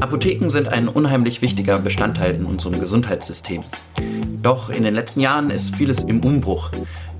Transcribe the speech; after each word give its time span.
Apotheken 0.00 0.50
sind 0.50 0.68
ein 0.68 0.88
unheimlich 0.88 1.40
wichtiger 1.40 1.78
Bestandteil 1.78 2.34
in 2.34 2.44
unserem 2.44 2.78
Gesundheitssystem. 2.78 3.64
Doch 4.42 4.68
in 4.68 4.84
den 4.84 4.94
letzten 4.94 5.20
Jahren 5.20 5.50
ist 5.50 5.74
vieles 5.74 6.04
im 6.04 6.22
Umbruch. 6.22 6.70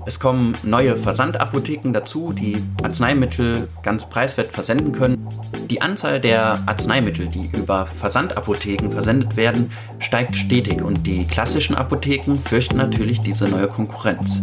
Es 0.05 0.19
kommen 0.19 0.55
neue 0.63 0.95
Versandapotheken 0.95 1.91
dazu, 1.91 2.31
die 2.31 2.63
Arzneimittel 2.83 3.67
ganz 3.81 4.07
preiswert 4.07 4.51
versenden 4.51 4.91
können. 4.91 5.27
Die 5.69 5.81
Anzahl 5.81 6.21
der 6.21 6.63
Arzneimittel, 6.65 7.27
die 7.27 7.49
über 7.51 7.87
Versandapotheken 7.87 8.91
versendet 8.91 9.35
werden, 9.35 9.71
steigt 9.99 10.35
stetig 10.35 10.81
und 10.81 11.07
die 11.07 11.25
klassischen 11.25 11.75
Apotheken 11.75 12.37
fürchten 12.37 12.77
natürlich 12.77 13.21
diese 13.21 13.49
neue 13.49 13.67
Konkurrenz. 13.67 14.41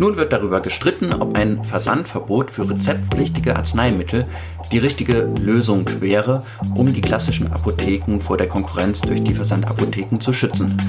Nun 0.00 0.16
wird 0.16 0.32
darüber 0.32 0.60
gestritten, 0.60 1.12
ob 1.12 1.36
ein 1.36 1.64
Versandverbot 1.64 2.50
für 2.50 2.68
rezeptpflichtige 2.70 3.56
Arzneimittel 3.56 4.26
die 4.70 4.78
richtige 4.78 5.28
Lösung 5.40 5.88
wäre, 6.00 6.44
um 6.74 6.92
die 6.92 7.00
klassischen 7.00 7.50
Apotheken 7.50 8.20
vor 8.20 8.36
der 8.36 8.48
Konkurrenz 8.48 9.00
durch 9.00 9.22
die 9.24 9.34
Versandapotheken 9.34 10.20
zu 10.20 10.32
schützen. 10.32 10.80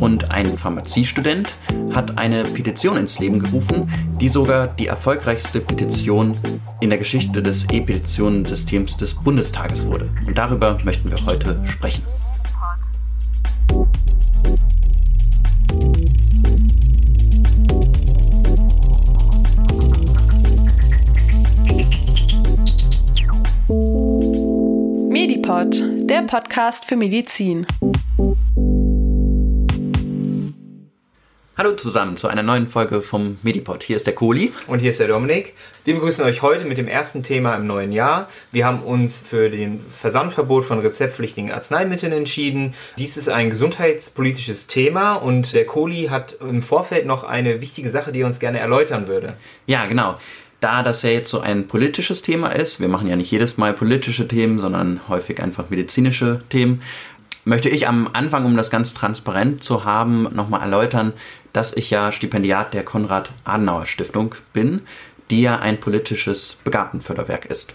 Und 0.00 0.30
ein 0.30 0.56
Pharmaziestudent 0.56 1.54
hat 1.92 2.16
eine 2.16 2.44
Petition 2.44 2.96
ins 2.96 3.18
Leben 3.18 3.38
gerufen, 3.38 3.90
die 4.20 4.28
sogar 4.28 4.68
die 4.68 4.86
erfolgreichste 4.86 5.60
Petition 5.60 6.38
in 6.80 6.88
der 6.88 6.98
Geschichte 6.98 7.42
des 7.42 7.66
E-Petitionensystems 7.70 8.96
des 8.96 9.14
Bundestages 9.14 9.86
wurde. 9.86 10.08
Und 10.26 10.38
darüber 10.38 10.78
möchten 10.84 11.10
wir 11.10 11.26
heute 11.26 11.60
sprechen. 11.68 12.02
Der 26.06 26.20
Podcast 26.20 26.84
für 26.84 26.96
Medizin. 26.96 27.66
Hallo 31.56 31.72
zusammen 31.76 32.18
zu 32.18 32.28
einer 32.28 32.42
neuen 32.42 32.66
Folge 32.66 33.00
vom 33.00 33.38
Medipod. 33.42 33.82
Hier 33.82 33.96
ist 33.96 34.06
der 34.06 34.14
Kohli. 34.14 34.52
Und 34.66 34.80
hier 34.80 34.90
ist 34.90 35.00
der 35.00 35.08
Dominik. 35.08 35.54
Wir 35.84 35.94
begrüßen 35.94 36.24
euch 36.26 36.42
heute 36.42 36.66
mit 36.66 36.76
dem 36.76 36.88
ersten 36.88 37.22
Thema 37.22 37.54
im 37.54 37.66
neuen 37.66 37.92
Jahr. 37.92 38.28
Wir 38.52 38.66
haben 38.66 38.82
uns 38.82 39.22
für 39.22 39.48
den 39.48 39.80
Versandverbot 39.92 40.66
von 40.66 40.80
rezeptpflichtigen 40.80 41.52
Arzneimitteln 41.52 42.12
entschieden. 42.12 42.74
Dies 42.98 43.16
ist 43.16 43.30
ein 43.30 43.48
gesundheitspolitisches 43.48 44.66
Thema 44.66 45.14
und 45.14 45.54
der 45.54 45.64
Kohli 45.64 46.08
hat 46.10 46.36
im 46.40 46.60
Vorfeld 46.60 47.06
noch 47.06 47.24
eine 47.24 47.62
wichtige 47.62 47.88
Sache, 47.88 48.12
die 48.12 48.20
er 48.20 48.26
uns 48.26 48.40
gerne 48.40 48.58
erläutern 48.58 49.08
würde. 49.08 49.36
Ja, 49.66 49.86
genau 49.86 50.16
da 50.64 50.82
das 50.82 51.02
ja 51.02 51.10
jetzt 51.10 51.30
so 51.30 51.40
ein 51.40 51.68
politisches 51.68 52.22
Thema 52.22 52.48
ist, 52.48 52.80
wir 52.80 52.88
machen 52.88 53.06
ja 53.06 53.16
nicht 53.16 53.30
jedes 53.30 53.58
Mal 53.58 53.74
politische 53.74 54.26
Themen, 54.26 54.58
sondern 54.58 55.00
häufig 55.08 55.42
einfach 55.42 55.68
medizinische 55.68 56.42
Themen, 56.48 56.80
möchte 57.44 57.68
ich 57.68 57.86
am 57.86 58.08
Anfang, 58.14 58.46
um 58.46 58.56
das 58.56 58.70
ganz 58.70 58.94
transparent 58.94 59.62
zu 59.62 59.84
haben, 59.84 60.22
nochmal 60.34 60.62
erläutern, 60.62 61.12
dass 61.52 61.74
ich 61.74 61.90
ja 61.90 62.12
Stipendiat 62.12 62.72
der 62.72 62.82
Konrad-Adenauer-Stiftung 62.82 64.34
bin, 64.54 64.80
die 65.30 65.42
ja 65.42 65.58
ein 65.58 65.80
politisches 65.80 66.56
Begabtenförderwerk 66.64 67.44
ist. 67.44 67.74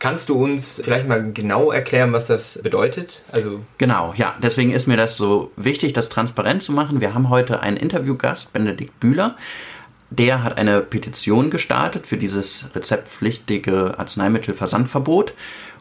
Kannst 0.00 0.28
du 0.28 0.42
uns 0.42 0.80
vielleicht 0.82 1.06
mal 1.06 1.32
genau 1.32 1.70
erklären, 1.70 2.12
was 2.12 2.26
das 2.26 2.58
bedeutet? 2.64 3.22
Also 3.30 3.60
genau, 3.78 4.12
ja. 4.16 4.34
Deswegen 4.42 4.72
ist 4.72 4.88
mir 4.88 4.96
das 4.96 5.16
so 5.16 5.52
wichtig, 5.56 5.92
das 5.92 6.08
transparent 6.08 6.64
zu 6.64 6.72
machen. 6.72 7.00
Wir 7.00 7.14
haben 7.14 7.30
heute 7.30 7.60
einen 7.60 7.76
Interviewgast, 7.76 8.52
Benedikt 8.52 8.98
Bühler 8.98 9.36
der 10.10 10.42
hat 10.42 10.58
eine 10.58 10.80
Petition 10.80 11.50
gestartet 11.50 12.06
für 12.06 12.16
dieses 12.16 12.66
rezeptpflichtige 12.74 13.98
Arzneimittelversandverbot 13.98 15.34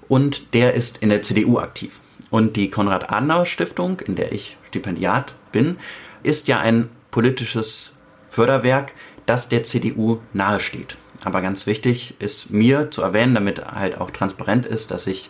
und 0.08 0.54
der 0.54 0.74
ist 0.74 0.98
in 0.98 1.10
der 1.10 1.22
CDU 1.22 1.60
aktiv. 1.60 2.00
Und 2.30 2.56
die 2.56 2.70
Konrad-Adenauer-Stiftung, 2.70 4.00
in 4.02 4.16
der 4.16 4.32
ich 4.32 4.58
Stipendiat 4.68 5.36
bin, 5.52 5.78
ist 6.24 6.48
ja 6.48 6.60
ein 6.60 6.90
politisches 7.12 7.92
Förderwerk, 8.30 8.94
das 9.26 9.48
der 9.48 9.64
CDU 9.64 10.20
nahesteht. 10.34 10.98
Aber 11.24 11.42
ganz 11.42 11.66
wichtig 11.66 12.16
ist 12.20 12.52
mir 12.52 12.92
zu 12.92 13.02
erwähnen, 13.02 13.36
damit 13.36 13.66
halt 13.66 14.00
auch 14.00 14.12
transparent 14.12 14.66
ist, 14.66 14.92
dass 14.92 15.08
ich 15.08 15.30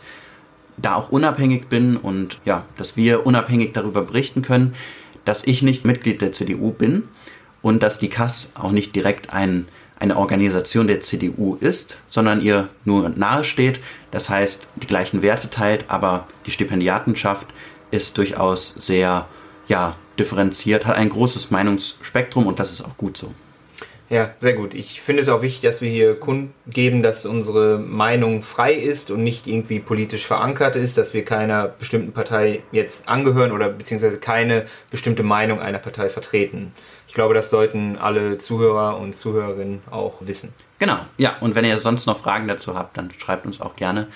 da 0.78 0.96
auch 0.96 1.10
unabhängig 1.10 1.68
bin 1.68 1.96
und 1.96 2.40
ja, 2.44 2.66
dass 2.76 2.98
wir 2.98 3.26
unabhängig 3.26 3.72
darüber 3.74 4.02
berichten 4.02 4.42
können, 4.42 4.74
dass 5.24 5.44
ich 5.46 5.62
nicht 5.62 5.86
Mitglied 5.86 6.22
der 6.22 6.32
CDU 6.32 6.72
bin, 6.72 7.04
und 7.66 7.82
dass 7.82 7.98
die 7.98 8.10
KAS 8.10 8.50
auch 8.54 8.70
nicht 8.70 8.96
direkt 8.96 9.34
ein, 9.34 9.68
eine 9.98 10.18
Organisation 10.18 10.86
der 10.86 11.00
CDU 11.00 11.58
ist, 11.60 11.98
sondern 12.08 12.40
ihr 12.40 12.70
nur 12.84 13.10
nahesteht, 13.10 13.80
das 14.12 14.30
heißt 14.30 14.68
die 14.76 14.86
gleichen 14.86 15.24
Werte 15.24 15.50
teilt, 15.50 15.86
aber 15.88 16.28
die 16.46 16.52
Stipendiatenschaft 16.52 17.48
ist 17.90 18.20
durchaus 18.20 18.76
sehr 18.78 19.28
ja, 19.68 19.96
differenziert, 20.20 20.86
hat 20.86 20.96
ein 20.96 21.10
großes 21.10 21.50
Meinungsspektrum 21.50 22.46
und 22.46 22.60
das 22.60 22.72
ist 22.72 22.84
auch 22.84 22.98
gut 22.98 23.18
so. 23.18 23.34
Ja, 24.10 24.36
sehr 24.40 24.54
gut. 24.54 24.76
Ich 24.76 25.02
finde 25.02 25.24
es 25.24 25.30
auch 25.30 25.42
wichtig, 25.42 25.62
dass 25.62 25.82
wir 25.82 25.90
hier 25.90 26.20
kundgeben, 26.20 27.02
dass 27.02 27.26
unsere 27.26 27.80
Meinung 27.80 28.44
frei 28.44 28.76
ist 28.76 29.10
und 29.10 29.24
nicht 29.24 29.48
irgendwie 29.48 29.80
politisch 29.80 30.28
verankert 30.28 30.76
ist, 30.76 31.00
dass 31.00 31.16
wir 31.16 31.26
keiner 31.26 31.70
bestimmten 31.70 32.12
Partei 32.12 32.62
jetzt 32.72 33.10
angehören 33.10 33.52
oder 33.52 33.70
beziehungsweise 33.70 34.20
keine 34.20 34.68
bestimmte 34.92 35.24
Meinung 35.24 35.60
einer 35.60 35.80
Partei 35.80 36.10
vertreten. 36.10 36.72
Ich 37.16 37.18
glaube, 37.18 37.34
das 37.34 37.50
sollten 37.50 37.98
alle 37.98 38.40
Zuhörer 38.40 38.98
und 38.98 39.16
Zuhörerinnen 39.16 39.82
auch 39.90 40.16
wissen. 40.20 40.54
Genau, 40.80 40.98
ja. 41.18 41.38
Und 41.40 41.56
wenn 41.56 41.64
ihr 41.64 41.80
sonst 41.80 42.08
noch 42.08 42.20
Fragen 42.20 42.46
dazu 42.50 42.76
habt, 42.76 42.98
dann 42.98 43.10
schreibt 43.18 43.46
uns 43.46 43.62
auch 43.62 43.78
gerne. 43.78 44.08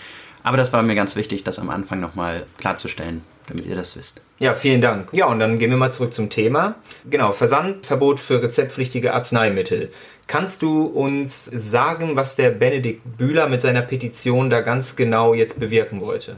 Aber 0.44 0.58
das 0.58 0.74
war 0.74 0.84
mir 0.84 0.96
ganz 0.96 1.16
wichtig, 1.16 1.46
das 1.46 1.60
am 1.60 1.70
Anfang 1.70 2.02
nochmal 2.02 2.46
klarzustellen 2.58 3.22
damit 3.50 3.66
ihr 3.66 3.76
das 3.76 3.98
wisst. 3.98 4.22
Ja, 4.38 4.54
vielen 4.54 4.82
Dank. 4.82 5.10
Ja, 5.12 5.26
und 5.26 5.40
dann 5.40 5.60
gehen 5.60 5.70
wir 5.70 5.78
mal 5.78 5.92
zurück 5.92 6.14
zum 6.14 6.30
Thema. 6.30 6.76
Genau, 7.10 7.34
Versandverbot 7.34 8.20
für 8.20 8.42
rezeptpflichtige 8.42 9.14
Arzneimittel. 9.14 9.92
Kannst 10.28 10.62
du 10.62 10.84
uns 10.84 11.46
sagen, 11.46 12.16
was 12.16 12.36
der 12.36 12.52
Benedikt 12.52 13.18
Bühler 13.18 13.50
mit 13.50 13.62
seiner 13.62 13.82
Petition 13.82 14.50
da 14.50 14.62
ganz 14.62 14.96
genau 14.96 15.34
jetzt 15.34 15.60
bewirken 15.60 16.02
wollte? 16.02 16.38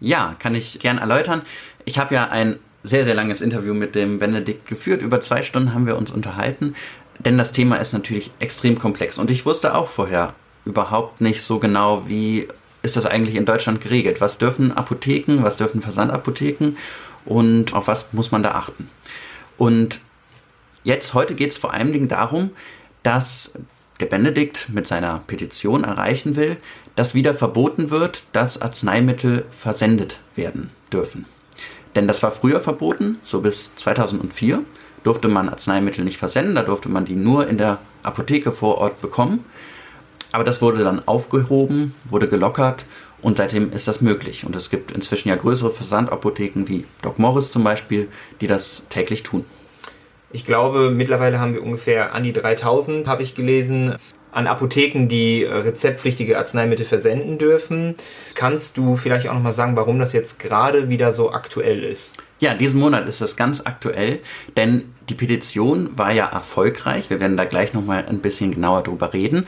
Ja, 0.00 0.34
kann 0.38 0.54
ich 0.54 0.80
gern 0.80 0.98
erläutern. 0.98 1.42
Ich 1.84 1.98
habe 1.98 2.14
ja 2.14 2.28
ein 2.28 2.58
sehr, 2.82 3.04
sehr 3.04 3.14
langes 3.14 3.40
Interview 3.40 3.74
mit 3.74 3.94
dem 3.94 4.18
Benedikt 4.18 4.66
geführt. 4.66 5.02
Über 5.02 5.20
zwei 5.20 5.42
Stunden 5.42 5.74
haben 5.74 5.86
wir 5.86 5.96
uns 5.96 6.10
unterhalten, 6.10 6.74
denn 7.18 7.38
das 7.38 7.52
Thema 7.52 7.76
ist 7.76 7.92
natürlich 7.92 8.30
extrem 8.38 8.78
komplex. 8.78 9.18
Und 9.18 9.30
ich 9.30 9.44
wusste 9.44 9.74
auch 9.74 9.88
vorher 9.88 10.34
überhaupt 10.64 11.20
nicht 11.20 11.42
so 11.42 11.58
genau, 11.58 12.04
wie 12.06 12.48
ist 12.82 12.96
das 12.96 13.06
eigentlich 13.06 13.36
in 13.36 13.44
Deutschland 13.44 13.80
geregelt? 13.80 14.20
Was 14.20 14.38
dürfen 14.38 14.72
Apotheken, 14.76 15.42
was 15.42 15.56
dürfen 15.56 15.82
Versandapotheken 15.82 16.76
und 17.24 17.74
auf 17.74 17.88
was 17.88 18.12
muss 18.12 18.30
man 18.30 18.42
da 18.42 18.52
achten? 18.52 18.88
Und 19.56 20.00
jetzt, 20.84 21.14
heute 21.14 21.34
geht 21.34 21.50
es 21.50 21.58
vor 21.58 21.74
allen 21.74 21.92
Dingen 21.92 22.08
darum, 22.08 22.50
dass 23.02 23.50
der 24.00 24.06
Benedikt 24.06 24.68
mit 24.68 24.86
seiner 24.86 25.20
Petition 25.26 25.82
erreichen 25.82 26.36
will, 26.36 26.56
dass 26.94 27.14
wieder 27.14 27.34
verboten 27.34 27.90
wird, 27.90 28.22
dass 28.32 28.62
Arzneimittel 28.62 29.44
versendet 29.50 30.20
werden 30.36 30.70
dürfen. 30.92 31.26
Denn 31.98 32.06
das 32.06 32.22
war 32.22 32.30
früher 32.30 32.60
verboten, 32.60 33.18
so 33.24 33.40
bis 33.40 33.74
2004 33.74 34.62
durfte 35.02 35.26
man 35.26 35.48
Arzneimittel 35.48 36.04
nicht 36.04 36.18
versenden, 36.18 36.54
da 36.54 36.62
durfte 36.62 36.88
man 36.88 37.04
die 37.04 37.16
nur 37.16 37.48
in 37.48 37.58
der 37.58 37.78
Apotheke 38.04 38.52
vor 38.52 38.78
Ort 38.78 39.02
bekommen. 39.02 39.44
Aber 40.30 40.44
das 40.44 40.62
wurde 40.62 40.84
dann 40.84 41.02
aufgehoben, 41.08 41.96
wurde 42.08 42.28
gelockert 42.28 42.86
und 43.20 43.36
seitdem 43.36 43.72
ist 43.72 43.88
das 43.88 44.00
möglich. 44.00 44.46
Und 44.46 44.54
es 44.54 44.70
gibt 44.70 44.92
inzwischen 44.92 45.28
ja 45.28 45.34
größere 45.34 45.72
Versandapotheken 45.72 46.68
wie 46.68 46.84
Doc 47.02 47.18
Morris 47.18 47.50
zum 47.50 47.64
Beispiel, 47.64 48.06
die 48.40 48.46
das 48.46 48.84
täglich 48.90 49.24
tun. 49.24 49.44
Ich 50.30 50.46
glaube, 50.46 50.92
mittlerweile 50.92 51.40
haben 51.40 51.54
wir 51.54 51.64
ungefähr 51.64 52.14
an 52.14 52.22
die 52.22 52.32
3000, 52.32 53.08
habe 53.08 53.24
ich 53.24 53.34
gelesen, 53.34 53.96
an 54.38 54.46
Apotheken, 54.46 55.08
die 55.08 55.42
rezeptpflichtige 55.42 56.38
Arzneimittel 56.38 56.86
versenden 56.86 57.38
dürfen. 57.38 57.96
Kannst 58.34 58.76
du 58.76 58.94
vielleicht 58.94 59.28
auch 59.28 59.34
nochmal 59.34 59.52
sagen, 59.52 59.74
warum 59.74 59.98
das 59.98 60.12
jetzt 60.12 60.38
gerade 60.38 60.88
wieder 60.88 61.12
so 61.12 61.32
aktuell 61.32 61.82
ist? 61.82 62.14
Ja, 62.38 62.54
diesen 62.54 62.78
Monat 62.78 63.08
ist 63.08 63.20
das 63.20 63.34
ganz 63.34 63.62
aktuell, 63.66 64.20
denn 64.56 64.94
die 65.08 65.14
Petition 65.14 65.90
war 65.98 66.12
ja 66.12 66.26
erfolgreich. 66.26 67.10
Wir 67.10 67.18
werden 67.18 67.36
da 67.36 67.44
gleich 67.44 67.74
nochmal 67.74 68.06
ein 68.08 68.20
bisschen 68.20 68.52
genauer 68.52 68.84
drüber 68.84 69.12
reden. 69.12 69.44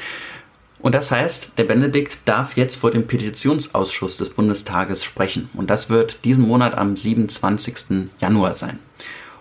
Und 0.80 0.94
das 0.96 1.12
heißt, 1.12 1.52
der 1.56 1.64
Benedikt 1.64 2.18
darf 2.24 2.56
jetzt 2.56 2.76
vor 2.76 2.90
dem 2.90 3.06
Petitionsausschuss 3.06 4.16
des 4.16 4.30
Bundestages 4.30 5.04
sprechen. 5.04 5.50
Und 5.54 5.70
das 5.70 5.88
wird 5.88 6.24
diesen 6.24 6.48
Monat 6.48 6.76
am 6.76 6.96
27. 6.96 8.08
Januar 8.20 8.54
sein. 8.54 8.80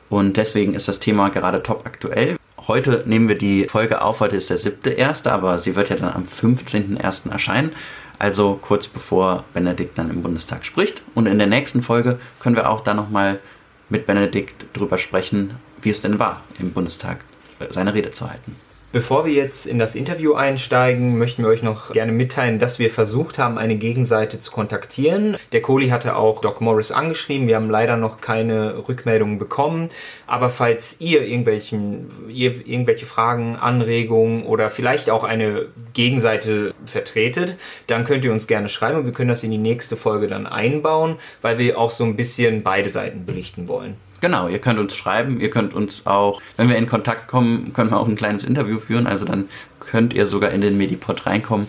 Und 0.10 0.38
deswegen 0.38 0.76
ist 0.76 0.88
das 0.88 1.00
Thema 1.00 1.30
gerade 1.30 1.64
top 1.64 1.86
aktuell. 1.86 2.39
Heute 2.70 3.02
nehmen 3.08 3.28
wir 3.28 3.36
die 3.36 3.66
Folge 3.68 4.04
auf, 4.04 4.20
heute 4.20 4.36
ist 4.36 4.52
der 4.52 4.60
siebte 4.60 4.92
erste, 4.92 5.32
aber 5.32 5.58
sie 5.58 5.76
wird 5.76 5.90
ja 5.90 5.96
dann 5.96 6.14
am 6.14 6.26
15.01. 6.26 7.32
erscheinen. 7.32 7.72
Also 8.20 8.60
kurz 8.62 8.88
bevor 8.88 9.44
Benedikt 9.56 9.98
dann 9.98 10.12
im 10.12 10.22
Bundestag 10.22 10.64
spricht. 10.64 11.02
Und 11.16 11.26
in 11.26 11.40
der 11.40 11.48
nächsten 11.48 11.82
Folge 11.82 12.20
können 12.40 12.56
wir 12.56 12.70
auch 12.70 12.82
da 12.82 12.94
nochmal 12.94 13.40
mit 13.90 14.06
Benedikt 14.06 14.68
drüber 14.78 15.00
sprechen, 15.00 15.56
wie 15.82 15.90
es 15.90 16.02
denn 16.02 16.20
war, 16.20 16.44
im 16.60 16.72
Bundestag 16.72 17.26
seine 17.72 17.96
Rede 17.96 18.12
zu 18.12 18.30
halten. 18.30 18.56
Bevor 18.92 19.24
wir 19.24 19.34
jetzt 19.34 19.68
in 19.68 19.78
das 19.78 19.94
Interview 19.94 20.34
einsteigen, 20.34 21.20
möchten 21.20 21.44
wir 21.44 21.50
euch 21.50 21.62
noch 21.62 21.94
gerne 21.94 22.12
mitteilen, 22.12 22.58
dass 22.58 22.80
wir 22.80 22.90
versucht 22.90 23.38
haben, 23.38 23.60
eine 23.60 23.76
Gegenseite 23.76 24.40
zu 24.40 24.50
kontaktieren. 24.50 25.38
Der 25.52 25.62
Kohli 25.62 25.90
hatte 25.90 26.16
auch 26.16 26.42
Doc 26.42 26.60
Morris 26.60 26.92
angeschrieben. 26.92 27.48
Wir 27.48 27.58
haben 27.58 27.70
leider 27.70 27.98
noch 27.98 28.20
keine 28.20 28.88
Rückmeldungen 28.88 29.38
bekommen. 29.38 29.92
Aber 30.26 30.50
falls 30.50 30.96
ihr, 31.00 31.22
irgendwelchen, 31.22 32.08
ihr 32.30 32.66
irgendwelche 32.68 33.06
Fragen, 33.06 33.58
Anregungen 33.58 34.42
oder 34.44 34.72
vielleicht 34.72 35.12
auch 35.12 35.24
eine 35.24 35.68
Gegenseite 35.94 36.74
vertretet, 36.88 37.58
dann 37.86 38.06
könnt 38.06 38.26
ihr 38.26 38.32
uns 38.32 38.48
gerne 38.48 38.70
schreiben 38.70 38.98
und 38.98 39.06
wir 39.06 39.14
können 39.14 39.30
das 39.30 39.44
in 39.44 39.52
die 39.52 39.60
nächste 39.60 39.98
Folge 39.98 40.28
dann 40.28 40.48
einbauen, 40.48 41.18
weil 41.44 41.60
wir 41.60 41.78
auch 41.78 41.92
so 41.92 42.06
ein 42.06 42.16
bisschen 42.16 42.64
beide 42.64 42.90
Seiten 42.90 43.28
belichten 43.28 43.68
wollen. 43.68 43.98
Genau, 44.22 44.48
ihr 44.48 44.60
könnt 44.60 44.80
uns 44.80 44.96
schreiben, 44.96 45.40
ihr 45.40 45.50
könnt 45.50 45.74
uns 45.74 46.06
auch, 46.06 46.42
wenn 46.58 46.70
wir 46.70 46.78
in 46.78 46.88
Kontakt 46.88 47.28
kommen, 47.28 47.74
können 47.74 47.92
wir 47.92 47.98
auch 47.98 48.08
ein 48.08 48.16
kleines 48.16 48.44
Interview 48.44 48.80
führen. 48.80 49.08
Also 49.08 49.26
dann 49.26 49.50
könnt 49.80 50.14
ihr 50.14 50.28
sogar 50.28 50.52
in 50.52 50.62
den 50.62 50.78
Medipod 50.78 51.26
reinkommen. 51.26 51.68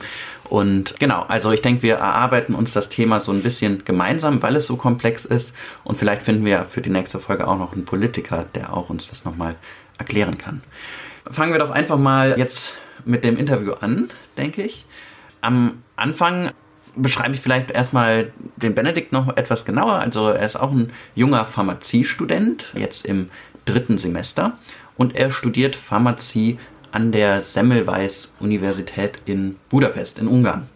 Und 0.48 0.98
genau, 0.98 1.24
also 1.28 1.52
ich 1.52 1.62
denke, 1.62 1.84
wir 1.84 1.94
erarbeiten 1.94 2.56
uns 2.56 2.72
das 2.72 2.88
Thema 2.88 3.20
so 3.20 3.30
ein 3.30 3.42
bisschen 3.42 3.84
gemeinsam, 3.84 4.42
weil 4.42 4.56
es 4.56 4.66
so 4.66 4.76
komplex 4.76 5.24
ist. 5.24 5.54
Und 5.84 5.96
vielleicht 5.96 6.22
finden 6.22 6.44
wir 6.44 6.64
für 6.64 6.80
die 6.80 6.90
nächste 6.90 7.20
Folge 7.20 7.46
auch 7.46 7.56
noch 7.56 7.72
einen 7.72 7.84
Politiker, 7.84 8.46
der 8.56 8.74
auch 8.76 8.90
uns 8.90 9.08
das 9.08 9.24
nochmal 9.24 9.54
erklären 9.98 10.38
kann. 10.38 10.60
Fangen 11.30 11.52
wir 11.52 11.60
doch 11.60 11.70
einfach 11.70 11.98
mal 11.98 12.36
jetzt 12.36 12.72
mit 13.04 13.22
dem 13.22 13.36
Interview 13.36 13.74
an, 13.80 14.10
denke 14.36 14.62
ich. 14.62 14.86
Am 15.40 15.82
Anfang 15.94 16.50
beschreibe 16.96 17.34
ich 17.34 17.40
vielleicht 17.40 17.70
erstmal 17.70 18.32
den 18.56 18.74
Benedikt 18.74 19.12
noch 19.12 19.36
etwas 19.36 19.64
genauer. 19.64 19.94
Also 19.94 20.28
er 20.28 20.46
ist 20.46 20.56
auch 20.56 20.72
ein 20.72 20.92
junger 21.14 21.44
Pharmaziestudent, 21.44 22.72
jetzt 22.74 23.06
im 23.06 23.30
dritten 23.64 23.98
Semester. 23.98 24.58
Und 24.96 25.16
er 25.16 25.30
studiert 25.30 25.76
Pharmazie 25.76 26.58
an 26.92 27.12
der 27.12 27.40
Semmelweis 27.42 28.32
Universität 28.40 29.18
in 29.24 29.56
Budapest, 29.68 30.18
in 30.18 30.28
Ungarn. 30.28 30.68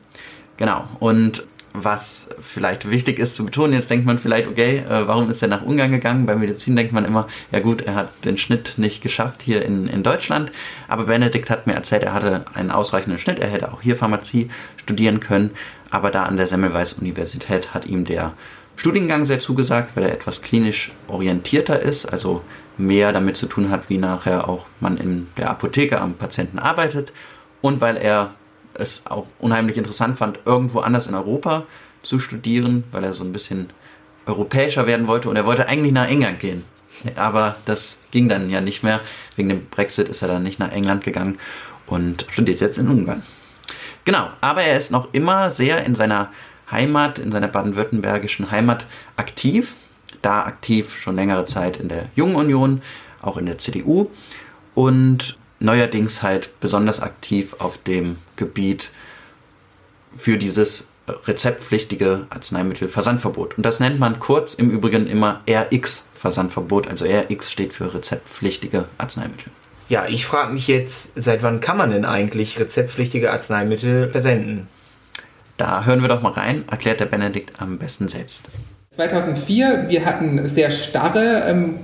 Genau. 0.57 0.89
Und 1.01 1.47
was 1.77 2.31
vielleicht 2.41 2.89
wichtig 2.89 3.19
ist 3.19 3.35
zu 3.35 3.45
betonen, 3.45 3.73
jetzt 3.73 3.91
denkt 3.91 4.07
man 4.07 4.19
vielleicht, 4.19 4.47
okay, 4.47 4.79
äh, 4.79 5.09
warum 5.09 5.29
ist 5.29 5.43
er 5.43 5.49
nach 5.49 5.63
Ungarn 5.63 5.91
gegangen? 5.91 6.25
Bei 6.25 6.37
Medizin 6.37 6.77
denkt 6.77 6.93
man 6.93 7.05
immer, 7.05 7.27
ja 7.51 7.59
gut, 7.59 7.83
er 7.83 7.97
hat 7.97 8.25
den 8.25 8.39
Schnitt 8.39 8.75
nicht 8.77 9.03
geschafft 9.03 9.43
hier 9.43 9.65
in, 9.65 9.89
in 9.89 10.05
Deutschland. 10.05 10.53
Aber 10.87 11.05
Benedikt 11.05 11.51
hat 11.51 11.67
mir 11.67 11.73
erzählt, 11.73 12.05
er 12.05 12.15
hatte 12.15 12.45
einen 12.55 12.71
ausreichenden 12.71 13.19
Schnitt, 13.19 13.41
er 13.41 13.51
hätte 13.51 13.73
auch 13.73 13.83
hier 13.83 13.97
Pharmazie 13.97 14.51
studieren 14.77 15.19
können. 15.19 15.51
Aber 15.95 16.11
da 16.11 16.25
an 16.25 16.37
der 16.37 16.49
Semmelweis 16.49 16.95
Universität 16.95 17.73
hat 17.73 17.87
ihm 17.87 18.05
der 18.05 18.33
Studiengang 18.75 19.27
sehr 19.27 19.39
zugesagt, 19.39 19.95
weil 19.95 20.03
er 20.03 20.13
etwas 20.13 20.43
klinisch 20.43 20.91
orientierter 21.07 21.81
ist, 21.81 22.05
also 22.05 22.43
mehr 22.77 23.13
damit 23.13 23.37
zu 23.37 23.47
tun 23.47 23.71
hat, 23.71 23.89
wie 23.89 23.99
nachher 23.99 24.49
auch 24.49 24.67
man 24.81 24.97
in 24.97 25.29
der 25.37 25.51
Apotheke 25.51 26.01
am 26.01 26.15
Patienten 26.15 26.59
arbeitet 26.59 27.13
und 27.63 27.81
weil 27.81 27.97
er 27.97 28.35
es 28.75 29.03
auch 29.07 29.29
unheimlich 29.39 29.77
interessant 29.77 30.19
fand, 30.19 30.41
irgendwo 30.45 30.81
anders 30.81 31.07
in 31.07 31.15
Europa 31.15 31.63
zu 32.03 32.19
studieren, 32.19 32.83
weil 32.91 33.05
er 33.05 33.15
so 33.15 33.23
ein 33.23 33.33
bisschen 33.33 33.69
europäischer 34.27 34.89
werden 34.89 35.07
wollte 35.07 35.31
und 35.31 35.37
er 35.37 35.47
wollte 35.47 35.69
eigentlich 35.69 35.93
nach 35.93 36.09
England 36.09 36.41
gehen. 36.41 36.65
Aber 37.15 37.55
das 37.67 37.99
ging 38.11 38.29
dann 38.29 38.51
ja 38.51 38.61
nicht 38.61 38.83
mehr. 38.83 38.99
Wegen 39.37 39.49
dem 39.49 39.67
Brexit 39.67 40.09
ist 40.09 40.23
er 40.23 40.29
dann 40.29 40.43
nicht 40.43 40.59
nach 40.59 40.73
England 40.73 41.05
gegangen 41.05 41.39
und 41.87 42.27
studiert 42.31 42.59
jetzt 42.59 42.79
in 42.79 42.89
Ungarn. 42.89 43.23
Genau, 44.05 44.29
aber 44.41 44.63
er 44.63 44.77
ist 44.77 44.91
noch 44.91 45.09
immer 45.13 45.51
sehr 45.51 45.85
in 45.85 45.95
seiner 45.95 46.31
Heimat, 46.71 47.19
in 47.19 47.33
seiner 47.33 47.49
baden-württembergischen 47.49 48.51
Heimat 48.51 48.87
aktiv. 49.17 49.77
Da 50.23 50.45
aktiv 50.45 50.97
schon 50.97 51.17
längere 51.17 51.45
Zeit 51.45 51.77
in 51.79 51.89
der 51.89 52.07
Jungen 52.15 52.37
Union, 52.37 52.83
auch 53.21 53.37
in 53.37 53.47
der 53.47 53.59
CDU 53.59 54.11
und 54.75 55.39
neuerdings 55.61 56.23
halt 56.23 56.61
besonders 56.61 57.01
aktiv 57.01 57.57
auf 57.59 57.79
dem 57.79 58.17
Gebiet 58.37 58.91
für 60.17 60.39
dieses 60.39 60.89
rezeptpflichtige 61.09 62.27
Arzneimittelversandverbot. 62.31 63.57
Und 63.57 63.67
das 63.67 63.81
nennt 63.81 63.99
man 63.99 64.21
kurz 64.21 64.55
im 64.55 64.71
Übrigen 64.71 65.07
immer 65.07 65.43
RX-Versandverbot. 65.49 66.89
Also 66.89 67.07
RX 67.07 67.51
steht 67.51 67.73
für 67.73 67.93
rezeptpflichtige 67.93 68.87
Arzneimittel. 68.97 69.51
Ja, 69.89 70.07
ich 70.09 70.27
frage 70.27 70.53
mich 70.53 70.67
jetzt, 70.67 71.13
seit 71.17 71.43
wann 71.43 71.61
kann 71.61 71.77
man 71.77 71.91
denn 71.91 72.05
eigentlich 72.05 72.59
rezeptpflichtige 72.59 73.31
Arzneimittel 73.31 74.11
versenden? 74.11 74.69
Da 75.57 75.85
hören 75.85 76.01
wir 76.01 76.09
doch 76.09 76.23
mal 76.23 76.33
rein, 76.33 76.65
erklärt 76.71 77.01
der 77.01 77.07
Benedikt 77.07 77.61
am 77.61 77.79
besten 77.79 78.09
selbst. 78.09 78.47
2004, 78.97 79.87
wir 79.89 80.05
hatten 80.05 80.47
sehr 80.49 80.71
starre 80.71 81.45
ähm, 81.49 81.81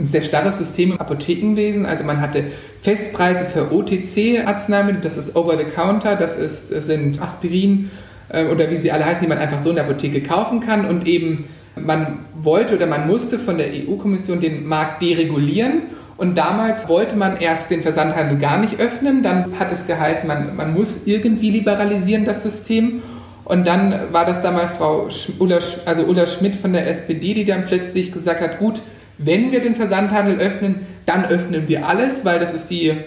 ein 0.00 0.06
sehr 0.06 0.22
starres 0.22 0.58
System 0.58 0.92
im 0.92 1.00
Apothekenwesen. 1.00 1.86
Also 1.86 2.04
man 2.04 2.20
hatte 2.20 2.44
Festpreise 2.80 3.44
für 3.44 3.72
OTC-Arzneimittel, 3.72 5.02
das 5.02 5.16
ist 5.16 5.36
Over-the-Counter, 5.36 6.16
das, 6.16 6.36
ist, 6.36 6.72
das 6.72 6.86
sind 6.86 7.20
Aspirin 7.20 7.90
äh, 8.30 8.46
oder 8.46 8.70
wie 8.70 8.78
sie 8.78 8.90
alle 8.90 9.04
heißen, 9.04 9.22
die 9.22 9.28
man 9.28 9.38
einfach 9.38 9.58
so 9.58 9.70
in 9.70 9.76
der 9.76 9.84
Apotheke 9.84 10.22
kaufen 10.22 10.60
kann. 10.60 10.86
Und 10.86 11.06
eben 11.06 11.44
man 11.76 12.20
wollte 12.34 12.74
oder 12.76 12.86
man 12.86 13.06
musste 13.06 13.38
von 13.38 13.58
der 13.58 13.68
EU-Kommission 13.68 14.40
den 14.40 14.66
Markt 14.66 15.02
deregulieren. 15.02 15.82
Und 16.20 16.36
damals 16.36 16.86
wollte 16.86 17.16
man 17.16 17.40
erst 17.40 17.70
den 17.70 17.80
Versandhandel 17.80 18.36
gar 18.36 18.58
nicht 18.58 18.78
öffnen. 18.78 19.22
Dann 19.22 19.58
hat 19.58 19.72
es 19.72 19.86
geheißen, 19.86 20.28
man, 20.28 20.54
man 20.54 20.74
muss 20.74 21.00
irgendwie 21.06 21.48
liberalisieren, 21.48 22.26
das 22.26 22.42
System. 22.42 23.02
Und 23.46 23.66
dann 23.66 24.12
war 24.12 24.26
das 24.26 24.42
damals 24.42 24.72
Frau 24.76 25.08
Ulla, 25.38 25.60
also 25.86 26.02
Ulla 26.02 26.26
Schmidt 26.26 26.56
von 26.56 26.74
der 26.74 26.86
SPD, 26.90 27.32
die 27.32 27.46
dann 27.46 27.64
plötzlich 27.64 28.12
gesagt 28.12 28.42
hat, 28.42 28.58
gut, 28.58 28.82
wenn 29.16 29.50
wir 29.50 29.62
den 29.62 29.74
Versandhandel 29.74 30.38
öffnen, 30.40 30.86
dann 31.06 31.24
öffnen 31.24 31.68
wir 31.68 31.88
alles, 31.88 32.22
weil 32.22 32.38
das 32.38 32.52
ist 32.52 32.68
die 32.68 32.98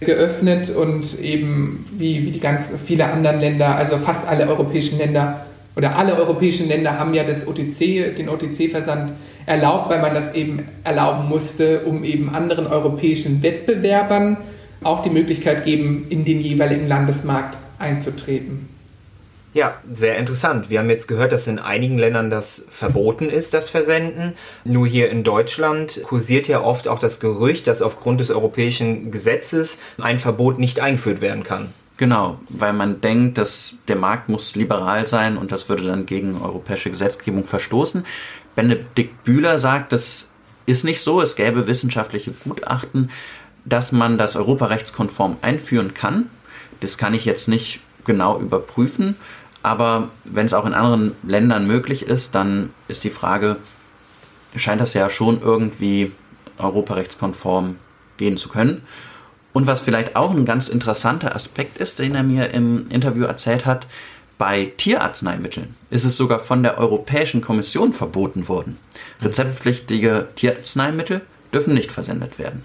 geöffnet 0.00 0.68
und 0.68 1.18
eben 1.18 1.86
wie, 1.92 2.26
wie 2.26 2.30
die 2.30 2.40
ganz 2.40 2.70
viele 2.84 3.06
anderen 3.06 3.40
Länder, 3.40 3.76
also 3.76 3.96
fast 3.96 4.28
alle 4.28 4.46
europäischen 4.48 4.98
Länder 4.98 5.46
oder 5.76 5.96
alle 5.96 6.16
europäischen 6.16 6.68
Länder 6.68 6.98
haben 6.98 7.14
ja 7.14 7.24
das 7.24 7.48
OTC, 7.48 8.14
den 8.16 8.28
OTC-Versand 8.28 9.12
erlaubt, 9.46 9.90
weil 9.90 10.00
man 10.00 10.14
das 10.14 10.34
eben 10.34 10.66
erlauben 10.84 11.28
musste, 11.28 11.84
um 11.84 12.04
eben 12.04 12.34
anderen 12.34 12.66
europäischen 12.66 13.42
Wettbewerbern 13.42 14.36
auch 14.82 15.02
die 15.02 15.10
Möglichkeit 15.10 15.64
geben, 15.64 16.06
in 16.08 16.24
den 16.24 16.40
jeweiligen 16.40 16.88
Landesmarkt 16.88 17.58
einzutreten. 17.78 18.68
Ja, 19.52 19.78
sehr 19.92 20.16
interessant. 20.16 20.70
Wir 20.70 20.78
haben 20.78 20.90
jetzt 20.90 21.08
gehört, 21.08 21.32
dass 21.32 21.48
in 21.48 21.58
einigen 21.58 21.98
Ländern 21.98 22.30
das 22.30 22.64
verboten 22.70 23.28
ist, 23.28 23.52
das 23.52 23.68
Versenden. 23.68 24.34
Nur 24.64 24.86
hier 24.86 25.10
in 25.10 25.24
Deutschland 25.24 26.02
kursiert 26.04 26.46
ja 26.46 26.62
oft 26.62 26.86
auch 26.86 27.00
das 27.00 27.18
Gerücht, 27.18 27.66
dass 27.66 27.82
aufgrund 27.82 28.20
des 28.20 28.30
europäischen 28.30 29.10
Gesetzes 29.10 29.80
ein 29.98 30.20
Verbot 30.20 30.60
nicht 30.60 30.78
eingeführt 30.78 31.20
werden 31.20 31.42
kann. 31.42 31.72
Genau, 31.96 32.38
weil 32.48 32.72
man 32.72 33.02
denkt, 33.02 33.36
dass 33.36 33.74
der 33.88 33.96
Markt 33.96 34.30
muss 34.30 34.54
liberal 34.54 35.06
sein 35.06 35.36
und 35.36 35.52
das 35.52 35.68
würde 35.68 35.84
dann 35.84 36.06
gegen 36.06 36.40
europäische 36.40 36.90
Gesetzgebung 36.90 37.44
verstoßen. 37.44 38.06
Benedikt 38.54 39.24
Bühler 39.24 39.58
sagt, 39.58 39.92
das 39.92 40.28
ist 40.66 40.84
nicht 40.84 41.00
so. 41.00 41.20
Es 41.20 41.36
gäbe 41.36 41.66
wissenschaftliche 41.66 42.32
Gutachten, 42.44 43.10
dass 43.64 43.92
man 43.92 44.18
das 44.18 44.36
europarechtskonform 44.36 45.36
einführen 45.42 45.94
kann. 45.94 46.30
Das 46.80 46.98
kann 46.98 47.14
ich 47.14 47.24
jetzt 47.24 47.48
nicht 47.48 47.80
genau 48.04 48.38
überprüfen. 48.38 49.16
Aber 49.62 50.08
wenn 50.24 50.46
es 50.46 50.54
auch 50.54 50.64
in 50.64 50.74
anderen 50.74 51.12
Ländern 51.22 51.66
möglich 51.66 52.02
ist, 52.02 52.34
dann 52.34 52.70
ist 52.88 53.04
die 53.04 53.10
Frage, 53.10 53.56
scheint 54.56 54.80
das 54.80 54.94
ja 54.94 55.10
schon 55.10 55.42
irgendwie 55.42 56.12
europarechtskonform 56.58 57.76
gehen 58.16 58.36
zu 58.36 58.48
können. 58.48 58.82
Und 59.52 59.66
was 59.66 59.80
vielleicht 59.80 60.16
auch 60.16 60.30
ein 60.30 60.44
ganz 60.44 60.68
interessanter 60.68 61.34
Aspekt 61.34 61.78
ist, 61.78 61.98
den 61.98 62.14
er 62.14 62.22
mir 62.22 62.50
im 62.50 62.88
Interview 62.88 63.24
erzählt 63.24 63.66
hat, 63.66 63.86
bei 64.40 64.72
Tierarzneimitteln 64.78 65.74
ist 65.90 66.06
es 66.06 66.16
sogar 66.16 66.40
von 66.40 66.62
der 66.62 66.78
Europäischen 66.78 67.42
Kommission 67.42 67.92
verboten 67.92 68.48
worden. 68.48 68.78
Rezeptpflichtige 69.20 70.28
Tierarzneimittel 70.34 71.20
dürfen 71.52 71.74
nicht 71.74 71.92
versendet 71.92 72.38
werden. 72.38 72.64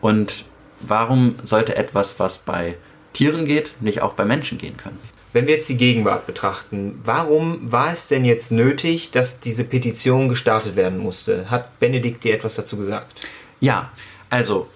Und 0.00 0.44
warum 0.80 1.36
sollte 1.44 1.76
etwas, 1.76 2.18
was 2.18 2.38
bei 2.38 2.74
Tieren 3.12 3.44
geht, 3.44 3.76
nicht 3.78 4.02
auch 4.02 4.14
bei 4.14 4.24
Menschen 4.24 4.58
gehen 4.58 4.76
können? 4.76 4.98
Wenn 5.32 5.46
wir 5.46 5.54
jetzt 5.54 5.68
die 5.68 5.76
Gegenwart 5.76 6.26
betrachten, 6.26 7.00
warum 7.04 7.70
war 7.70 7.92
es 7.92 8.08
denn 8.08 8.24
jetzt 8.24 8.50
nötig, 8.50 9.12
dass 9.12 9.38
diese 9.38 9.62
Petition 9.62 10.28
gestartet 10.28 10.74
werden 10.74 10.98
musste? 10.98 11.52
Hat 11.52 11.78
Benedikt 11.78 12.24
dir 12.24 12.34
etwas 12.34 12.56
dazu 12.56 12.76
gesagt? 12.78 13.28
Ja, 13.60 13.92
also 14.28 14.66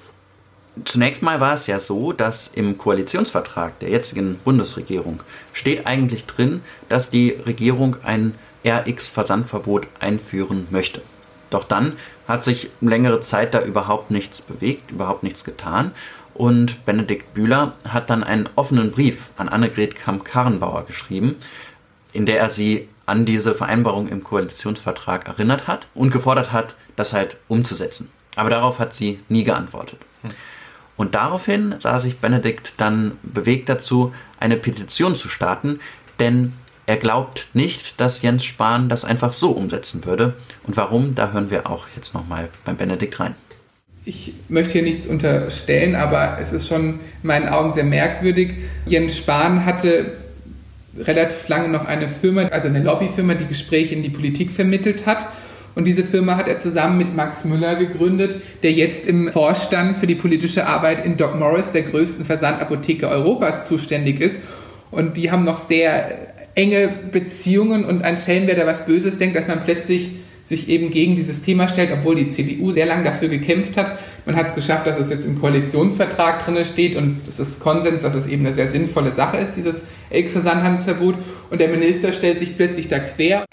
zunächst 0.84 1.22
mal 1.22 1.40
war 1.40 1.54
es 1.54 1.66
ja 1.66 1.78
so, 1.78 2.12
dass 2.12 2.48
im 2.48 2.78
Koalitionsvertrag 2.78 3.78
der 3.78 3.90
jetzigen 3.90 4.38
Bundesregierung 4.44 5.22
steht 5.52 5.86
eigentlich 5.86 6.26
drin, 6.26 6.62
dass 6.88 7.10
die 7.10 7.30
Regierung 7.30 7.96
ein 8.02 8.34
RX-Versandverbot 8.64 9.86
einführen 10.00 10.66
möchte. 10.70 11.02
Doch 11.50 11.64
dann 11.64 11.94
hat 12.26 12.44
sich 12.44 12.70
längere 12.80 13.20
Zeit 13.20 13.54
da 13.54 13.62
überhaupt 13.62 14.10
nichts 14.10 14.42
bewegt, 14.42 14.90
überhaupt 14.90 15.22
nichts 15.22 15.44
getan. 15.44 15.92
Und 16.34 16.84
Benedikt 16.84 17.34
Bühler 17.34 17.74
hat 17.88 18.10
dann 18.10 18.22
einen 18.22 18.48
offenen 18.54 18.90
Brief 18.90 19.30
an 19.36 19.48
Annegret 19.48 19.96
Kamp-Karrenbauer 19.96 20.84
geschrieben, 20.86 21.36
in 22.12 22.26
der 22.26 22.38
er 22.38 22.50
sie 22.50 22.88
an 23.06 23.24
diese 23.24 23.54
Vereinbarung 23.54 24.08
im 24.08 24.22
Koalitionsvertrag 24.22 25.26
erinnert 25.26 25.66
hat 25.66 25.86
und 25.94 26.12
gefordert 26.12 26.52
hat, 26.52 26.74
das 26.94 27.12
halt 27.12 27.38
umzusetzen. 27.48 28.10
Aber 28.36 28.50
darauf 28.50 28.78
hat 28.78 28.94
sie 28.94 29.20
nie 29.28 29.44
geantwortet. 29.44 29.98
Und 30.98 31.14
daraufhin 31.14 31.76
sah 31.78 32.00
sich 32.00 32.18
Benedikt 32.18 32.74
dann 32.76 33.12
bewegt 33.22 33.70
dazu, 33.70 34.12
eine 34.38 34.56
Petition 34.56 35.14
zu 35.14 35.30
starten, 35.30 35.80
denn 36.18 36.52
er 36.86 36.96
glaubt 36.96 37.48
nicht, 37.54 38.00
dass 38.00 38.20
Jens 38.20 38.44
Spahn 38.44 38.88
das 38.88 39.04
einfach 39.04 39.32
so 39.32 39.50
umsetzen 39.52 40.04
würde. 40.04 40.34
Und 40.66 40.76
warum, 40.76 41.14
da 41.14 41.32
hören 41.32 41.50
wir 41.50 41.70
auch 41.70 41.86
jetzt 41.94 42.14
nochmal 42.14 42.48
beim 42.64 42.76
Benedikt 42.76 43.20
rein. 43.20 43.34
Ich 44.04 44.32
möchte 44.48 44.72
hier 44.72 44.82
nichts 44.82 45.06
unterstellen, 45.06 45.94
aber 45.94 46.38
es 46.40 46.52
ist 46.52 46.66
schon 46.66 47.00
in 47.22 47.26
meinen 47.26 47.48
Augen 47.48 47.74
sehr 47.74 47.84
merkwürdig. 47.84 48.54
Jens 48.86 49.16
Spahn 49.16 49.64
hatte 49.66 50.16
relativ 50.96 51.46
lange 51.48 51.68
noch 51.68 51.84
eine 51.84 52.08
Firma, 52.08 52.44
also 52.44 52.68
eine 52.68 52.82
Lobbyfirma, 52.82 53.34
die 53.34 53.46
Gespräche 53.46 53.94
in 53.94 54.02
die 54.02 54.10
Politik 54.10 54.50
vermittelt 54.50 55.06
hat. 55.06 55.28
Und 55.78 55.84
diese 55.84 56.02
Firma 56.02 56.34
hat 56.34 56.48
er 56.48 56.58
zusammen 56.58 56.98
mit 56.98 57.14
Max 57.14 57.44
Müller 57.44 57.76
gegründet, 57.76 58.40
der 58.64 58.72
jetzt 58.72 59.06
im 59.06 59.30
Vorstand 59.30 59.96
für 59.96 60.08
die 60.08 60.16
politische 60.16 60.66
Arbeit 60.66 61.06
in 61.06 61.16
Doc 61.16 61.38
Morris, 61.38 61.70
der 61.70 61.82
größten 61.82 62.24
Versandapotheke 62.24 63.08
Europas, 63.08 63.62
zuständig 63.62 64.20
ist. 64.20 64.34
Und 64.90 65.16
die 65.16 65.30
haben 65.30 65.44
noch 65.44 65.68
sehr 65.68 66.34
enge 66.56 66.92
Beziehungen 67.12 67.84
und 67.84 68.02
ein 68.02 68.18
Schelm, 68.18 68.48
wer 68.48 68.56
da 68.56 68.66
was 68.66 68.86
Böses 68.86 69.18
denkt, 69.18 69.36
dass 69.36 69.46
man 69.46 69.62
plötzlich 69.62 70.10
sich 70.42 70.68
eben 70.68 70.90
gegen 70.90 71.14
dieses 71.14 71.42
Thema 71.42 71.68
stellt, 71.68 71.92
obwohl 71.92 72.16
die 72.16 72.30
CDU 72.30 72.72
sehr 72.72 72.86
lange 72.86 73.04
dafür 73.04 73.28
gekämpft 73.28 73.76
hat. 73.76 74.00
Man 74.26 74.34
hat 74.34 74.46
es 74.46 74.54
geschafft, 74.56 74.84
dass 74.84 74.98
es 74.98 75.08
jetzt 75.10 75.26
im 75.26 75.40
Koalitionsvertrag 75.40 76.44
drin 76.44 76.64
steht 76.64 76.96
und 76.96 77.20
es 77.28 77.38
ist 77.38 77.60
Konsens, 77.60 78.02
dass 78.02 78.14
es 78.14 78.26
eben 78.26 78.44
eine 78.44 78.52
sehr 78.52 78.66
sinnvolle 78.66 79.12
Sache 79.12 79.36
ist, 79.36 79.52
dieses 79.54 79.84
Ex-Versandhandelsverbot. 80.10 81.14
Und 81.50 81.60
der 81.60 81.68
Minister 81.68 82.12
stellt 82.12 82.40
sich 82.40 82.56
plötzlich 82.56 82.88
da 82.88 82.98
quer. 82.98 83.44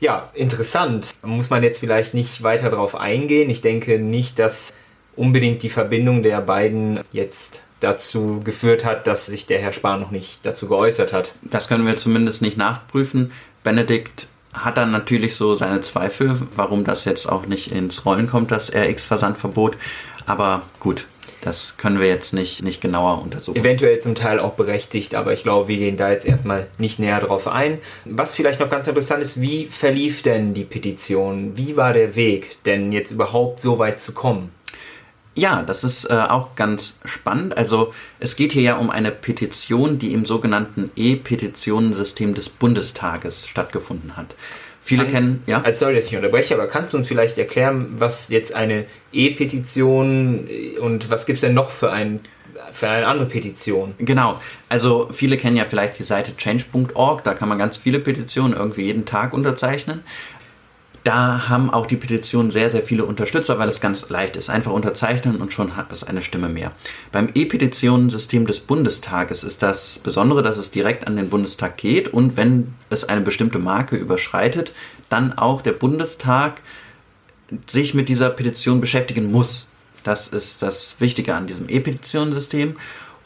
Ja, 0.00 0.30
interessant. 0.34 1.10
Muss 1.22 1.50
man 1.50 1.62
jetzt 1.62 1.78
vielleicht 1.78 2.14
nicht 2.14 2.42
weiter 2.42 2.70
darauf 2.70 2.94
eingehen. 2.94 3.48
Ich 3.48 3.62
denke 3.62 3.98
nicht, 3.98 4.38
dass 4.38 4.72
unbedingt 5.16 5.62
die 5.62 5.70
Verbindung 5.70 6.22
der 6.22 6.40
beiden 6.42 7.00
jetzt 7.12 7.62
dazu 7.80 8.40
geführt 8.44 8.84
hat, 8.84 9.06
dass 9.06 9.26
sich 9.26 9.46
der 9.46 9.58
Herr 9.58 9.72
Spahn 9.72 10.00
noch 10.00 10.10
nicht 10.10 10.40
dazu 10.42 10.68
geäußert 10.68 11.12
hat. 11.12 11.34
Das 11.42 11.68
können 11.68 11.86
wir 11.86 11.96
zumindest 11.96 12.42
nicht 12.42 12.56
nachprüfen. 12.56 13.32
Benedikt 13.64 14.28
hat 14.52 14.76
dann 14.78 14.90
natürlich 14.90 15.34
so 15.34 15.54
seine 15.54 15.80
Zweifel, 15.80 16.40
warum 16.54 16.84
das 16.84 17.04
jetzt 17.04 17.28
auch 17.28 17.46
nicht 17.46 17.72
ins 17.72 18.06
Rollen 18.06 18.26
kommt, 18.26 18.50
das 18.50 18.74
RX-Versandverbot. 18.74 19.76
Aber 20.24 20.62
gut, 20.80 21.06
das 21.46 21.76
können 21.76 22.00
wir 22.00 22.08
jetzt 22.08 22.34
nicht, 22.34 22.64
nicht 22.64 22.80
genauer 22.80 23.22
untersuchen. 23.22 23.56
Eventuell 23.56 24.00
zum 24.00 24.16
Teil 24.16 24.40
auch 24.40 24.54
berechtigt, 24.54 25.14
aber 25.14 25.32
ich 25.32 25.44
glaube, 25.44 25.68
wir 25.68 25.76
gehen 25.76 25.96
da 25.96 26.10
jetzt 26.10 26.26
erstmal 26.26 26.66
nicht 26.78 26.98
näher 26.98 27.20
drauf 27.20 27.46
ein. 27.46 27.78
Was 28.04 28.34
vielleicht 28.34 28.58
noch 28.58 28.68
ganz 28.68 28.88
interessant 28.88 29.22
ist, 29.22 29.40
wie 29.40 29.66
verlief 29.66 30.22
denn 30.22 30.54
die 30.54 30.64
Petition? 30.64 31.56
Wie 31.56 31.76
war 31.76 31.92
der 31.92 32.16
Weg, 32.16 32.64
denn 32.64 32.90
jetzt 32.90 33.12
überhaupt 33.12 33.62
so 33.62 33.78
weit 33.78 34.02
zu 34.02 34.12
kommen? 34.12 34.50
Ja, 35.36 35.62
das 35.62 35.84
ist 35.84 36.06
äh, 36.06 36.14
auch 36.14 36.56
ganz 36.56 36.98
spannend. 37.04 37.56
Also 37.56 37.94
es 38.18 38.34
geht 38.34 38.50
hier 38.50 38.62
ja 38.62 38.76
um 38.76 38.90
eine 38.90 39.12
Petition, 39.12 40.00
die 40.00 40.14
im 40.14 40.24
sogenannten 40.24 40.90
E-Petitionensystem 40.96 42.34
des 42.34 42.48
Bundestages 42.48 43.46
stattgefunden 43.46 44.16
hat. 44.16 44.34
Viele 44.86 45.02
Kannst, 45.02 45.14
kennen, 45.14 45.42
ja. 45.48 45.62
Also 45.62 45.80
sorry, 45.80 45.96
dass 45.96 46.06
ich 46.06 46.14
unterbreche, 46.14 46.54
aber 46.54 46.68
kannst 46.68 46.92
du 46.92 46.96
uns 46.96 47.08
vielleicht 47.08 47.36
erklären, 47.38 47.96
was 47.98 48.28
jetzt 48.28 48.54
eine 48.54 48.86
E-Petition 49.12 50.48
und 50.80 51.10
was 51.10 51.26
gibt 51.26 51.38
es 51.38 51.40
denn 51.40 51.54
noch 51.54 51.70
für, 51.70 51.90
ein, 51.90 52.20
für 52.72 52.88
eine 52.88 53.08
andere 53.08 53.26
Petition? 53.26 53.94
Genau, 53.98 54.40
also 54.68 55.08
viele 55.10 55.38
kennen 55.38 55.56
ja 55.56 55.64
vielleicht 55.64 55.98
die 55.98 56.04
Seite 56.04 56.36
change.org, 56.36 57.24
da 57.24 57.34
kann 57.34 57.48
man 57.48 57.58
ganz 57.58 57.78
viele 57.78 57.98
Petitionen 57.98 58.54
irgendwie 58.54 58.82
jeden 58.82 59.06
Tag 59.06 59.32
unterzeichnen 59.32 60.04
da 61.06 61.48
haben 61.48 61.70
auch 61.70 61.86
die 61.86 61.96
Petitionen 61.96 62.50
sehr, 62.50 62.68
sehr 62.70 62.82
viele 62.82 63.04
Unterstützer, 63.04 63.60
weil 63.60 63.68
es 63.68 63.80
ganz 63.80 64.08
leicht 64.08 64.34
ist. 64.34 64.50
Einfach 64.50 64.72
unterzeichnen 64.72 65.36
und 65.36 65.52
schon 65.52 65.76
hat 65.76 65.92
es 65.92 66.02
eine 66.02 66.20
Stimme 66.20 66.48
mehr. 66.48 66.72
Beim 67.12 67.28
E-Petitionensystem 67.32 68.46
des 68.46 68.58
Bundestages 68.58 69.44
ist 69.44 69.62
das 69.62 70.00
Besondere, 70.00 70.42
dass 70.42 70.56
es 70.56 70.72
direkt 70.72 71.06
an 71.06 71.16
den 71.16 71.30
Bundestag 71.30 71.76
geht 71.76 72.08
und 72.08 72.36
wenn 72.36 72.74
es 72.90 73.04
eine 73.04 73.20
bestimmte 73.20 73.60
Marke 73.60 73.94
überschreitet, 73.94 74.72
dann 75.08 75.32
auch 75.32 75.62
der 75.62 75.72
Bundestag 75.72 76.60
sich 77.66 77.94
mit 77.94 78.08
dieser 78.08 78.30
Petition 78.30 78.80
beschäftigen 78.80 79.30
muss. 79.30 79.68
Das 80.02 80.26
ist 80.26 80.62
das 80.62 80.96
Wichtige 80.98 81.34
an 81.34 81.46
diesem 81.46 81.68
E-Petitionensystem. 81.68 82.74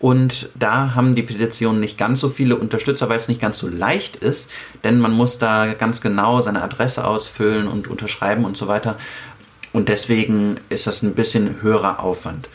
Und 0.01 0.49
da 0.55 0.95
haben 0.95 1.15
die 1.15 1.23
Petitionen 1.23 1.79
nicht 1.79 1.99
ganz 1.99 2.21
so 2.21 2.31
viele 2.31 2.57
Unterstützer, 2.57 3.11
weil 3.11 3.19
es 3.19 3.29
nicht 3.29 3.41
ganz 3.41 3.59
so 3.59 3.69
leicht 3.69 4.17
ist, 4.17 4.51
denn 4.83 4.99
man 4.99 5.13
muss 5.13 5.39
da 5.39 5.75
ganz 5.75 6.01
genau 6.01 6.41
seine 6.41 6.63
Adresse 6.63 7.07
ausfüllen 7.07 7.69
und 7.69 7.87
unterschreiben 7.87 8.47
und 8.47 8.57
so 8.57 8.67
weiter. 8.67 8.97
Und 9.75 9.91
deswegen 9.91 10.57
ist 10.71 10.87
das 10.87 11.03
ein 11.03 11.15
bisschen 11.15 11.61
höherer 11.61 12.01
Aufwand. 12.01 12.49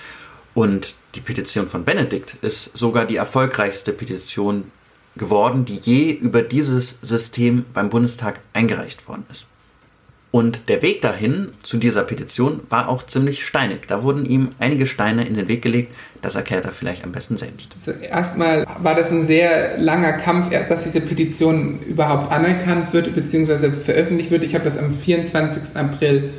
Und 0.55 0.95
die 1.13 1.21
Petition 1.21 1.67
von 1.67 1.85
Benedikt 1.85 2.35
ist 2.41 2.75
sogar 2.75 3.05
die 3.05 3.17
erfolgreichste 3.17 3.93
Petition 3.93 4.71
geworden, 5.15 5.65
die 5.65 5.77
je 5.77 6.11
über 6.11 6.41
dieses 6.41 6.97
System 7.03 7.65
beim 7.73 7.91
Bundestag 7.91 8.39
eingereicht 8.53 9.07
worden 9.07 9.25
ist. 9.29 9.47
Und 10.35 10.67
der 10.67 10.81
Weg 10.81 10.99
dahin 10.99 11.47
zu 11.63 11.77
dieser 11.77 12.03
Petition 12.03 12.59
war 12.69 12.89
auch 12.89 13.05
ziemlich 13.05 13.45
steinig. 13.45 13.87
Da 13.87 14.03
wurden 14.03 14.25
ihm 14.25 14.49
einige 14.59 14.85
Steine 14.85 15.25
in 15.25 15.35
den 15.35 15.47
Weg 15.47 15.61
gelegt. 15.61 15.93
Das 16.21 16.35
erklärt 16.35 16.65
er 16.65 16.71
vielleicht 16.71 17.05
am 17.05 17.13
besten 17.13 17.37
selbst. 17.37 17.73
Also 17.77 17.97
erstmal 17.97 18.65
war 18.81 18.95
das 18.95 19.11
ein 19.11 19.23
sehr 19.23 19.77
langer 19.77 20.11
Kampf, 20.11 20.49
dass 20.67 20.83
diese 20.83 20.99
Petition 20.99 21.79
überhaupt 21.87 22.33
anerkannt 22.33 22.91
wird 22.91 23.15
bzw. 23.15 23.71
veröffentlicht 23.71 24.29
wird. 24.29 24.43
Ich 24.43 24.53
habe 24.55 24.65
das 24.65 24.77
am 24.77 24.93
24. 24.93 25.73
April 25.73 26.31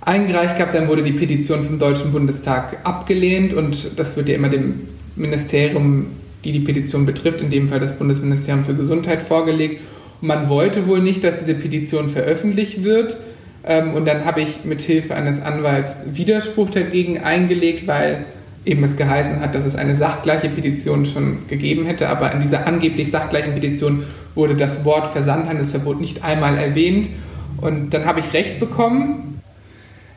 eingereicht 0.00 0.56
gehabt, 0.56 0.74
dann 0.74 0.88
wurde 0.88 1.04
die 1.04 1.12
Petition 1.12 1.62
vom 1.62 1.78
Deutschen 1.78 2.10
Bundestag 2.10 2.78
abgelehnt 2.82 3.54
und 3.54 3.96
das 3.96 4.16
wird 4.16 4.28
ja 4.28 4.34
immer 4.34 4.48
dem 4.48 4.88
Ministerium, 5.14 6.06
die 6.42 6.50
die 6.50 6.58
Petition 6.58 7.06
betrifft, 7.06 7.40
in 7.40 7.50
dem 7.50 7.68
Fall 7.68 7.78
das 7.78 7.96
Bundesministerium 7.96 8.64
für 8.64 8.74
Gesundheit, 8.74 9.22
vorgelegt. 9.22 9.80
Und 10.20 10.26
man 10.26 10.48
wollte 10.48 10.88
wohl 10.88 11.00
nicht, 11.00 11.22
dass 11.22 11.38
diese 11.38 11.54
Petition 11.54 12.08
veröffentlicht 12.08 12.82
wird 12.82 13.16
ähm, 13.66 13.94
und 13.94 14.04
dann 14.06 14.24
habe 14.24 14.42
ich 14.42 14.64
mit 14.64 14.82
Hilfe 14.82 15.14
eines 15.14 15.40
Anwalts 15.40 15.96
Widerspruch 16.06 16.70
dagegen 16.70 17.22
eingelegt, 17.22 17.86
weil 17.86 18.26
eben 18.64 18.84
es 18.84 18.96
geheißen 18.96 19.40
hat, 19.40 19.54
dass 19.54 19.64
es 19.64 19.76
eine 19.76 19.94
sachgleiche 19.94 20.48
Petition 20.48 21.06
schon 21.06 21.46
gegeben 21.48 21.86
hätte, 21.86 22.08
aber 22.08 22.32
in 22.32 22.42
dieser 22.42 22.66
angeblich 22.66 23.10
sachgleichen 23.10 23.54
Petition 23.54 24.04
wurde 24.34 24.54
das 24.54 24.84
Wort 24.84 25.08
Versandhandelsverbot 25.08 26.00
nicht 26.00 26.24
einmal 26.24 26.56
erwähnt. 26.56 27.08
Und 27.60 27.94
dann 27.94 28.04
habe 28.04 28.20
ich 28.20 28.32
Recht 28.32 28.60
bekommen. 28.60 29.40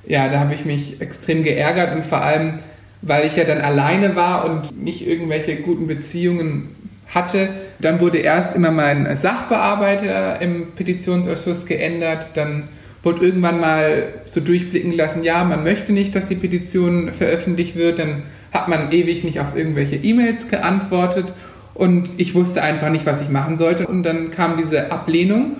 Ja, 0.05 0.29
da 0.29 0.39
habe 0.39 0.53
ich 0.53 0.65
mich 0.65 1.01
extrem 1.01 1.43
geärgert 1.43 1.95
und 1.95 2.05
vor 2.05 2.21
allem, 2.21 2.59
weil 3.01 3.27
ich 3.27 3.35
ja 3.35 3.43
dann 3.43 3.61
alleine 3.61 4.15
war 4.15 4.45
und 4.45 4.81
nicht 4.81 5.05
irgendwelche 5.05 5.57
guten 5.57 5.87
Beziehungen 5.87 6.75
hatte. 7.07 7.49
Dann 7.79 7.99
wurde 7.99 8.17
erst 8.17 8.55
immer 8.55 8.71
mein 8.71 9.15
Sachbearbeiter 9.15 10.41
im 10.41 10.71
Petitionsausschuss 10.75 11.65
geändert, 11.65 12.31
dann 12.35 12.69
wurde 13.03 13.25
irgendwann 13.25 13.59
mal 13.59 14.09
so 14.25 14.39
durchblicken 14.39 14.93
lassen, 14.93 15.23
ja, 15.23 15.43
man 15.43 15.63
möchte 15.63 15.93
nicht, 15.93 16.15
dass 16.15 16.27
die 16.27 16.35
Petition 16.35 17.11
veröffentlicht 17.11 17.75
wird, 17.75 17.99
dann 17.99 18.23
hat 18.51 18.67
man 18.67 18.91
ewig 18.91 19.23
nicht 19.23 19.39
auf 19.39 19.55
irgendwelche 19.55 19.95
E-Mails 19.95 20.47
geantwortet 20.49 21.33
und 21.73 22.09
ich 22.17 22.33
wusste 22.33 22.63
einfach 22.63 22.89
nicht, 22.89 23.05
was 23.05 23.21
ich 23.21 23.29
machen 23.29 23.55
sollte. 23.55 23.85
Und 23.85 24.03
dann 24.03 24.31
kam 24.31 24.57
diese 24.57 24.91
Ablehnung 24.91 25.57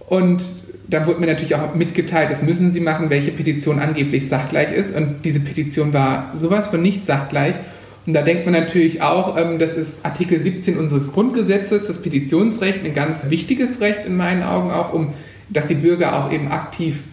und 0.00 0.42
dann 0.88 1.06
wurde 1.06 1.20
mir 1.20 1.26
natürlich 1.26 1.54
auch 1.54 1.74
mitgeteilt, 1.74 2.30
das 2.30 2.42
müssen 2.42 2.72
Sie 2.72 2.80
machen, 2.80 3.10
welche 3.10 3.30
Petition 3.30 3.78
angeblich 3.78 4.28
sachgleich 4.28 4.72
ist. 4.72 4.94
Und 4.94 5.24
diese 5.24 5.40
Petition 5.40 5.92
war 5.92 6.32
sowas 6.34 6.68
von 6.68 6.82
nicht 6.82 7.06
sachgleich. 7.06 7.54
Und 8.04 8.14
da 8.14 8.22
denkt 8.22 8.44
man 8.44 8.54
natürlich 8.54 9.00
auch, 9.00 9.38
ähm, 9.38 9.58
das 9.58 9.74
ist 9.74 10.04
Artikel 10.04 10.40
17 10.40 10.76
unseres 10.76 11.12
Grundgesetzes, 11.12 11.86
das 11.86 12.02
Petitionsrecht, 12.02 12.84
ein 12.84 12.94
ganz 12.94 13.30
wichtiges 13.30 13.80
Recht 13.80 14.04
in 14.04 14.16
meinen 14.16 14.42
Augen 14.42 14.72
auch, 14.72 14.92
um 14.92 15.14
dass 15.52 15.66
die 15.66 15.74
Bürger 15.74 16.18
auch 16.18 16.32
eben 16.32 16.50
aktiv 16.50 17.04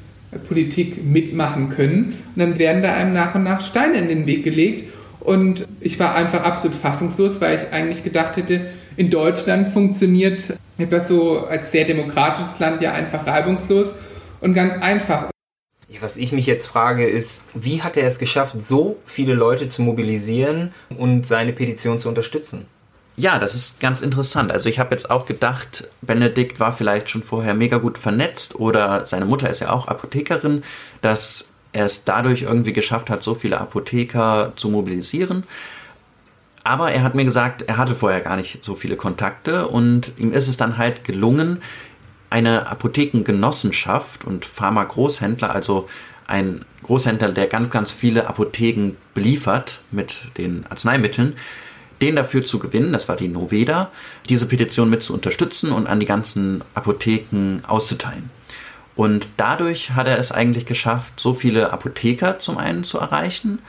Politik 0.47 1.03
mitmachen 1.03 1.69
können. 1.69 2.17
Und 2.35 2.39
dann 2.39 2.59
werden 2.59 2.83
da 2.83 2.93
einem 2.93 3.13
nach 3.13 3.35
und 3.35 3.43
nach 3.43 3.61
Steine 3.61 3.97
in 3.97 4.07
den 4.07 4.25
Weg 4.25 4.43
gelegt. 4.43 4.83
Und 5.19 5.67
ich 5.81 5.99
war 5.99 6.15
einfach 6.15 6.43
absolut 6.43 6.77
fassungslos, 6.77 7.41
weil 7.41 7.55
ich 7.55 7.73
eigentlich 7.73 8.03
gedacht 8.03 8.37
hätte, 8.37 8.67
in 8.95 9.09
Deutschland 9.09 9.69
funktioniert 9.69 10.57
etwas 10.77 11.07
so 11.07 11.45
als 11.45 11.71
sehr 11.71 11.85
demokratisches 11.85 12.59
Land 12.59 12.81
ja 12.81 12.93
einfach 12.93 13.25
reibungslos 13.27 13.93
und 14.39 14.53
ganz 14.53 14.75
einfach. 14.75 15.29
Was 15.99 16.17
ich 16.17 16.31
mich 16.31 16.45
jetzt 16.45 16.67
frage 16.67 17.07
ist, 17.07 17.41
wie 17.53 17.81
hat 17.81 17.97
er 17.97 18.07
es 18.07 18.19
geschafft, 18.19 18.55
so 18.61 18.97
viele 19.05 19.33
Leute 19.33 19.67
zu 19.67 19.81
mobilisieren 19.81 20.71
und 20.97 21.27
seine 21.27 21.51
Petition 21.51 21.99
zu 21.99 22.07
unterstützen? 22.07 22.67
Ja, 23.19 23.37
das 23.37 23.53
ist 23.53 23.81
ganz 23.81 23.99
interessant. 23.99 24.49
Also 24.49 24.69
ich 24.69 24.79
habe 24.79 24.91
jetzt 24.91 25.11
auch 25.11 25.25
gedacht, 25.25 25.89
Benedikt 26.01 26.61
war 26.61 26.71
vielleicht 26.71 27.09
schon 27.09 27.21
vorher 27.21 27.53
mega 27.53 27.77
gut 27.77 27.97
vernetzt 27.97 28.55
oder 28.55 29.05
seine 29.05 29.25
Mutter 29.25 29.49
ist 29.49 29.59
ja 29.59 29.71
auch 29.71 29.89
Apothekerin, 29.89 30.63
dass 31.01 31.43
er 31.73 31.83
es 31.83 32.05
dadurch 32.05 32.43
irgendwie 32.43 32.71
geschafft 32.71 33.09
hat, 33.09 33.21
so 33.21 33.33
viele 33.33 33.59
Apotheker 33.59 34.53
zu 34.55 34.69
mobilisieren. 34.69 35.43
Aber 36.63 36.93
er 36.93 37.03
hat 37.03 37.13
mir 37.13 37.25
gesagt, 37.25 37.63
er 37.63 37.75
hatte 37.75 37.93
vorher 37.93 38.21
gar 38.21 38.37
nicht 38.37 38.63
so 38.63 38.73
viele 38.73 38.95
Kontakte 38.95 39.67
und 39.67 40.13
ihm 40.17 40.31
ist 40.31 40.47
es 40.47 40.55
dann 40.55 40.77
halt 40.77 41.03
gelungen, 41.03 41.61
eine 42.29 42.67
Apothekengenossenschaft 42.67 44.23
und 44.23 44.45
Pharma-Großhändler, 44.45 45.53
also 45.53 45.89
ein 46.25 46.63
Großhändler, 46.83 47.33
der 47.33 47.47
ganz, 47.47 47.69
ganz 47.69 47.91
viele 47.91 48.27
Apotheken 48.27 48.93
beliefert 49.13 49.81
mit 49.91 50.21
den 50.37 50.65
Arzneimitteln, 50.69 51.35
den 52.01 52.15
dafür 52.15 52.43
zu 52.43 52.59
gewinnen, 52.59 52.93
das 52.93 53.07
war 53.09 53.15
die 53.15 53.27
Noveda, 53.27 53.91
diese 54.27 54.45
Petition 54.45 54.89
mit 54.89 55.03
zu 55.03 55.13
unterstützen 55.13 55.71
und 55.71 55.87
an 55.87 55.99
die 55.99 56.05
ganzen 56.05 56.63
Apotheken 56.73 57.61
auszuteilen. 57.67 58.29
Und 58.95 59.29
dadurch 59.37 59.91
hat 59.91 60.07
er 60.07 60.17
es 60.17 60.31
eigentlich 60.31 60.65
geschafft, 60.65 61.19
so 61.19 61.33
viele 61.33 61.71
Apotheker 61.71 62.39
zum 62.39 62.57
einen 62.57 62.83
zu 62.83 62.99
erreichen 62.99 63.59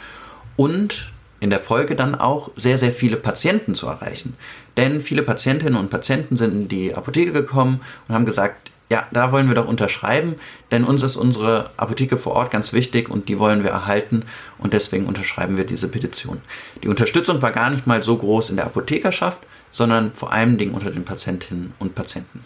und 0.56 1.12
in 1.38 1.50
der 1.50 1.60
Folge 1.60 1.96
dann 1.96 2.14
auch 2.14 2.50
sehr, 2.56 2.78
sehr 2.78 2.92
viele 2.92 3.16
Patienten 3.16 3.74
zu 3.74 3.86
erreichen. 3.86 4.36
Denn 4.76 5.00
viele 5.00 5.22
Patientinnen 5.22 5.78
und 5.78 5.88
Patienten 5.88 6.36
sind 6.36 6.52
in 6.52 6.68
die 6.68 6.94
Apotheke 6.94 7.32
gekommen 7.32 7.80
und 8.06 8.14
haben 8.14 8.26
gesagt, 8.26 8.70
ja, 8.90 9.06
da 9.12 9.30
wollen 9.30 9.46
wir 9.46 9.54
doch 9.54 9.68
unterschreiben, 9.68 10.34
denn 10.72 10.84
uns 10.84 11.02
ist 11.02 11.16
unsere 11.16 11.70
Apotheke 11.76 12.16
vor 12.16 12.32
Ort 12.32 12.50
ganz 12.50 12.72
wichtig 12.72 13.08
und 13.08 13.28
die 13.28 13.38
wollen 13.38 13.62
wir 13.62 13.70
erhalten 13.70 14.24
und 14.58 14.72
deswegen 14.72 15.06
unterschreiben 15.06 15.56
wir 15.56 15.64
diese 15.64 15.86
Petition. 15.86 16.40
Die 16.82 16.88
Unterstützung 16.88 17.40
war 17.40 17.52
gar 17.52 17.70
nicht 17.70 17.86
mal 17.86 18.02
so 18.02 18.16
groß 18.16 18.50
in 18.50 18.56
der 18.56 18.66
Apothekerschaft, 18.66 19.38
sondern 19.70 20.12
vor 20.12 20.32
allen 20.32 20.58
Dingen 20.58 20.74
unter 20.74 20.90
den 20.90 21.04
Patientinnen 21.04 21.72
und 21.78 21.94
Patienten. 21.94 22.44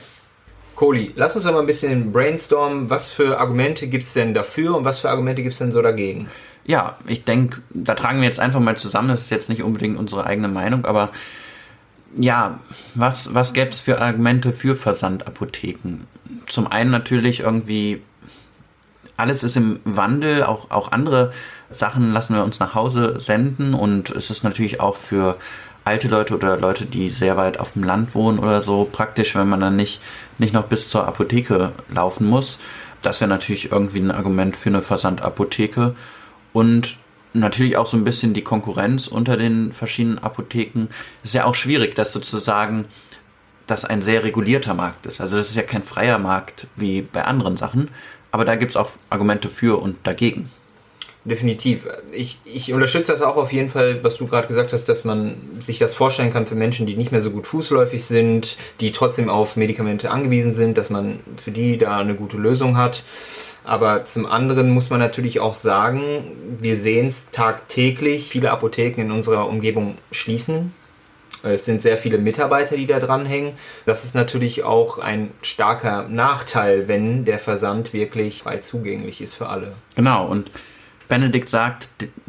Kohli, 0.76 1.12
lass 1.16 1.34
uns 1.34 1.46
aber 1.46 1.60
ein 1.60 1.66
bisschen 1.66 2.12
brainstormen. 2.12 2.90
Was 2.90 3.08
für 3.08 3.38
Argumente 3.38 3.86
gibt 3.86 4.04
es 4.04 4.12
denn 4.12 4.34
dafür 4.34 4.76
und 4.76 4.84
was 4.84 4.98
für 4.98 5.08
Argumente 5.08 5.42
gibt 5.42 5.52
es 5.52 5.58
denn 5.58 5.72
so 5.72 5.80
dagegen? 5.80 6.28
Ja, 6.66 6.98
ich 7.06 7.24
denke, 7.24 7.62
da 7.70 7.94
tragen 7.94 8.20
wir 8.20 8.26
jetzt 8.26 8.40
einfach 8.40 8.60
mal 8.60 8.76
zusammen. 8.76 9.08
Das 9.08 9.20
ist 9.20 9.30
jetzt 9.30 9.48
nicht 9.48 9.62
unbedingt 9.62 9.98
unsere 9.98 10.26
eigene 10.26 10.48
Meinung, 10.48 10.84
aber 10.84 11.10
ja, 12.16 12.60
was, 12.94 13.34
was 13.34 13.52
gäbe 13.52 13.70
es 13.70 13.80
für 13.80 14.00
Argumente 14.00 14.52
für 14.52 14.74
Versandapotheken? 14.74 16.06
Zum 16.46 16.66
einen 16.66 16.90
natürlich 16.90 17.40
irgendwie, 17.40 18.02
alles 19.16 19.42
ist 19.42 19.56
im 19.56 19.80
Wandel, 19.84 20.42
auch, 20.42 20.70
auch 20.70 20.92
andere 20.92 21.32
Sachen 21.70 22.12
lassen 22.12 22.34
wir 22.34 22.44
uns 22.44 22.60
nach 22.60 22.74
Hause 22.74 23.18
senden 23.18 23.74
und 23.74 24.10
es 24.10 24.30
ist 24.30 24.44
natürlich 24.44 24.80
auch 24.80 24.96
für 24.96 25.36
alte 25.84 26.08
Leute 26.08 26.34
oder 26.34 26.56
Leute, 26.56 26.86
die 26.86 27.10
sehr 27.10 27.36
weit 27.36 27.60
auf 27.60 27.72
dem 27.72 27.84
Land 27.84 28.14
wohnen 28.14 28.38
oder 28.38 28.62
so, 28.62 28.88
praktisch, 28.90 29.34
wenn 29.34 29.48
man 29.48 29.60
dann 29.60 29.76
nicht, 29.76 30.00
nicht 30.38 30.54
noch 30.54 30.64
bis 30.64 30.88
zur 30.88 31.06
Apotheke 31.06 31.72
laufen 31.92 32.26
muss. 32.26 32.58
Das 33.02 33.20
wäre 33.20 33.28
natürlich 33.28 33.70
irgendwie 33.70 34.00
ein 34.00 34.10
Argument 34.10 34.56
für 34.56 34.70
eine 34.70 34.80
Versandapotheke. 34.80 35.94
Und 36.54 36.96
natürlich 37.34 37.76
auch 37.76 37.86
so 37.86 37.96
ein 37.96 38.04
bisschen 38.04 38.32
die 38.32 38.42
Konkurrenz 38.42 39.06
unter 39.06 39.36
den 39.36 39.72
verschiedenen 39.72 40.18
Apotheken. 40.18 40.86
Es 41.22 41.30
ist 41.30 41.34
ja 41.34 41.44
auch 41.44 41.54
schwierig, 41.54 41.94
dass 41.94 42.12
sozusagen 42.12 42.86
das 43.66 43.84
ein 43.84 44.02
sehr 44.02 44.24
regulierter 44.24 44.74
Markt 44.74 45.06
ist. 45.06 45.20
Also 45.20 45.36
das 45.36 45.50
ist 45.50 45.56
ja 45.56 45.62
kein 45.62 45.82
freier 45.82 46.18
Markt 46.18 46.66
wie 46.76 47.02
bei 47.02 47.24
anderen 47.24 47.56
Sachen, 47.56 47.88
aber 48.30 48.44
da 48.44 48.56
gibt 48.56 48.72
es 48.72 48.76
auch 48.76 48.90
Argumente 49.10 49.48
für 49.48 49.80
und 49.80 49.96
dagegen. 50.04 50.50
Definitiv. 51.26 51.88
Ich, 52.12 52.38
ich 52.44 52.74
unterstütze 52.74 53.10
das 53.10 53.22
auch 53.22 53.36
auf 53.36 53.50
jeden 53.50 53.70
Fall, 53.70 54.04
was 54.04 54.18
du 54.18 54.26
gerade 54.26 54.46
gesagt 54.46 54.74
hast, 54.74 54.90
dass 54.90 55.04
man 55.04 55.36
sich 55.58 55.78
das 55.78 55.94
vorstellen 55.94 56.34
kann 56.34 56.46
für 56.46 56.54
Menschen, 56.54 56.84
die 56.84 56.96
nicht 56.96 57.12
mehr 57.12 57.22
so 57.22 57.30
gut 57.30 57.46
fußläufig 57.46 58.04
sind, 58.04 58.58
die 58.80 58.92
trotzdem 58.92 59.30
auf 59.30 59.56
Medikamente 59.56 60.10
angewiesen 60.10 60.52
sind, 60.52 60.76
dass 60.76 60.90
man 60.90 61.20
für 61.38 61.50
die 61.50 61.78
da 61.78 61.96
eine 61.96 62.14
gute 62.14 62.36
Lösung 62.36 62.76
hat. 62.76 63.04
Aber 63.64 64.04
zum 64.04 64.26
anderen 64.26 64.70
muss 64.70 64.90
man 64.90 65.00
natürlich 65.00 65.40
auch 65.40 65.54
sagen, 65.54 66.32
wir 66.58 66.76
sehen 66.76 67.06
es 67.06 67.30
tagtäglich, 67.30 68.28
viele 68.28 68.50
Apotheken 68.50 69.00
in 69.00 69.10
unserer 69.10 69.48
Umgebung 69.48 69.96
schließen. 70.12 70.72
Es 71.42 71.64
sind 71.64 71.82
sehr 71.82 71.98
viele 71.98 72.18
Mitarbeiter, 72.18 72.76
die 72.76 72.86
da 72.86 73.00
dranhängen. 73.00 73.52
Das 73.84 74.04
ist 74.04 74.14
natürlich 74.14 74.64
auch 74.64 74.98
ein 74.98 75.30
starker 75.42 76.06
Nachteil, 76.08 76.88
wenn 76.88 77.24
der 77.24 77.38
Versand 77.38 77.92
wirklich 77.92 78.42
frei 78.42 78.58
zugänglich 78.58 79.20
ist 79.20 79.34
für 79.34 79.48
alle. 79.48 79.74
Genau, 79.94 80.26
und 80.26 80.50
Benedikt 81.08 81.50
sagt, 81.50 81.88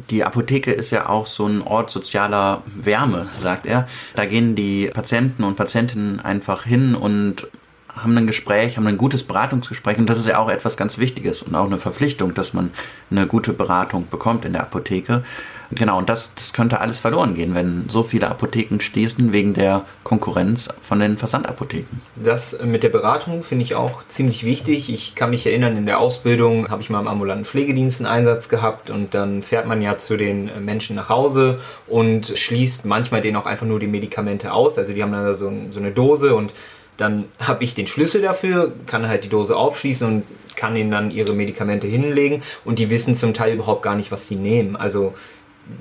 die 0.10 0.23
Apotheke 0.25 0.71
ist 0.71 0.91
ja 0.91 1.07
auch 1.07 1.27
so 1.27 1.47
ein 1.47 1.62
Ort 1.62 1.91
sozialer 1.91 2.62
Wärme, 2.75 3.27
sagt 3.38 3.65
er. 3.65 3.88
Da 4.15 4.25
gehen 4.25 4.55
die 4.55 4.91
Patienten 4.93 5.43
und 5.43 5.55
Patientinnen 5.55 6.19
einfach 6.19 6.65
hin 6.65 6.93
und 6.93 7.47
haben 7.95 8.17
ein 8.17 8.27
Gespräch, 8.27 8.77
haben 8.77 8.88
ein 8.88 8.97
gutes 8.97 9.23
Beratungsgespräch 9.23 9.97
und 9.97 10.10
das 10.10 10.17
ist 10.17 10.27
ja 10.27 10.39
auch 10.39 10.49
etwas 10.49 10.77
ganz 10.77 10.97
Wichtiges 10.97 11.43
und 11.43 11.55
auch 11.55 11.65
eine 11.65 11.77
Verpflichtung, 11.77 12.34
dass 12.34 12.53
man 12.53 12.71
eine 13.10 13.27
gute 13.27 13.53
Beratung 13.53 14.08
bekommt 14.10 14.45
in 14.45 14.53
der 14.53 14.63
Apotheke. 14.63 15.23
Genau, 15.71 15.97
und 15.97 16.10
das, 16.10 16.34
das 16.36 16.53
könnte 16.53 16.79
alles 16.79 16.99
verloren 16.99 17.34
gehen, 17.34 17.55
wenn 17.55 17.86
so 17.89 18.03
viele 18.03 18.29
Apotheken 18.29 18.79
schließen 18.79 19.34
wegen 19.34 19.53
der 19.53 19.81
Konkurrenz 20.03 20.69
von 20.81 20.99
den 20.99 21.17
Versandapotheken. 21.17 22.01
Das 22.15 22.62
mit 22.63 22.84
der 22.84 22.89
Beratung 22.89 23.43
finde 23.43 23.63
ich 23.63 23.75
auch 23.75 24.03
ziemlich 24.08 24.45
wichtig. 24.45 24.93
Ich 24.93 25.15
kann 25.15 25.31
mich 25.31 25.45
erinnern, 25.45 25.75
in 25.75 25.86
der 25.86 25.99
Ausbildung 25.99 26.69
habe 26.69 26.81
ich 26.81 26.89
mal 26.89 26.99
im 26.99 27.08
ambulanten 27.08 27.45
Pflegedienst 27.45 27.99
einen 27.99 28.08
Einsatz 28.08 28.47
gehabt 28.47 28.89
und 28.89 29.13
dann 29.13 29.41
fährt 29.41 29.65
man 29.65 29.81
ja 29.81 29.97
zu 29.97 30.17
den 30.17 30.63
Menschen 30.63 30.95
nach 30.95 31.10
Hause 31.10 31.60
und 31.88 32.27
schließt 32.27 32.86
manchmal 32.86 33.21
denen 33.21 33.38
auch 33.38 33.47
einfach 33.47 33.65
nur 33.65 33.79
die 33.79 33.88
Medikamente 33.88 34.53
aus. 34.53 34.77
Also 34.77 34.93
die 34.93 35.01
haben 35.01 35.12
dann 35.12 35.34
so, 35.36 35.51
so 35.71 35.79
eine 35.79 35.91
Dose 35.91 36.36
und 36.36 36.53
dann 36.97 37.25
habe 37.39 37.63
ich 37.63 37.75
den 37.75 37.88
Schlüssel 37.88 38.21
dafür, 38.21 38.73
kann 38.88 39.08
halt 39.08 39.23
die 39.23 39.29
Dose 39.29 39.55
aufschließen 39.55 40.08
und 40.08 40.23
kann 40.55 40.75
ihnen 40.75 40.91
dann 40.91 41.12
ihre 41.12 41.34
Medikamente 41.34 41.88
hinlegen 41.88 42.43
und 42.63 42.79
die 42.79 42.89
wissen 42.89 43.15
zum 43.15 43.34
Teil 43.34 43.55
überhaupt 43.55 43.84
gar 43.84 43.95
nicht, 43.95 44.12
was 44.12 44.27
sie 44.27 44.36
nehmen. 44.36 44.75
Also 44.75 45.13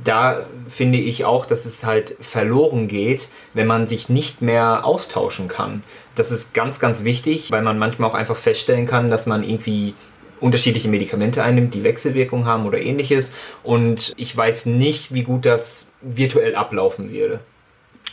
da 0.02 0.44
finde 0.68 0.98
ich 0.98 1.24
auch, 1.24 1.46
dass 1.46 1.66
es 1.66 1.84
halt 1.84 2.16
verloren 2.20 2.88
geht, 2.88 3.28
wenn 3.52 3.66
man 3.66 3.86
sich 3.86 4.08
nicht 4.08 4.40
mehr 4.40 4.84
austauschen 4.84 5.48
kann. 5.48 5.82
Das 6.14 6.30
ist 6.30 6.54
ganz, 6.54 6.80
ganz 6.80 7.04
wichtig, 7.04 7.50
weil 7.50 7.62
man 7.62 7.78
manchmal 7.78 8.10
auch 8.10 8.14
einfach 8.14 8.36
feststellen 8.36 8.86
kann, 8.86 9.10
dass 9.10 9.26
man 9.26 9.44
irgendwie 9.44 9.94
unterschiedliche 10.40 10.88
Medikamente 10.88 11.42
einnimmt, 11.42 11.74
die 11.74 11.84
Wechselwirkung 11.84 12.46
haben 12.46 12.66
oder 12.66 12.80
ähnliches. 12.80 13.32
Und 13.62 14.12
ich 14.16 14.36
weiß 14.36 14.66
nicht, 14.66 15.12
wie 15.12 15.22
gut 15.22 15.46
das 15.46 15.90
virtuell 16.00 16.54
ablaufen 16.54 17.10
würde. 17.10 17.40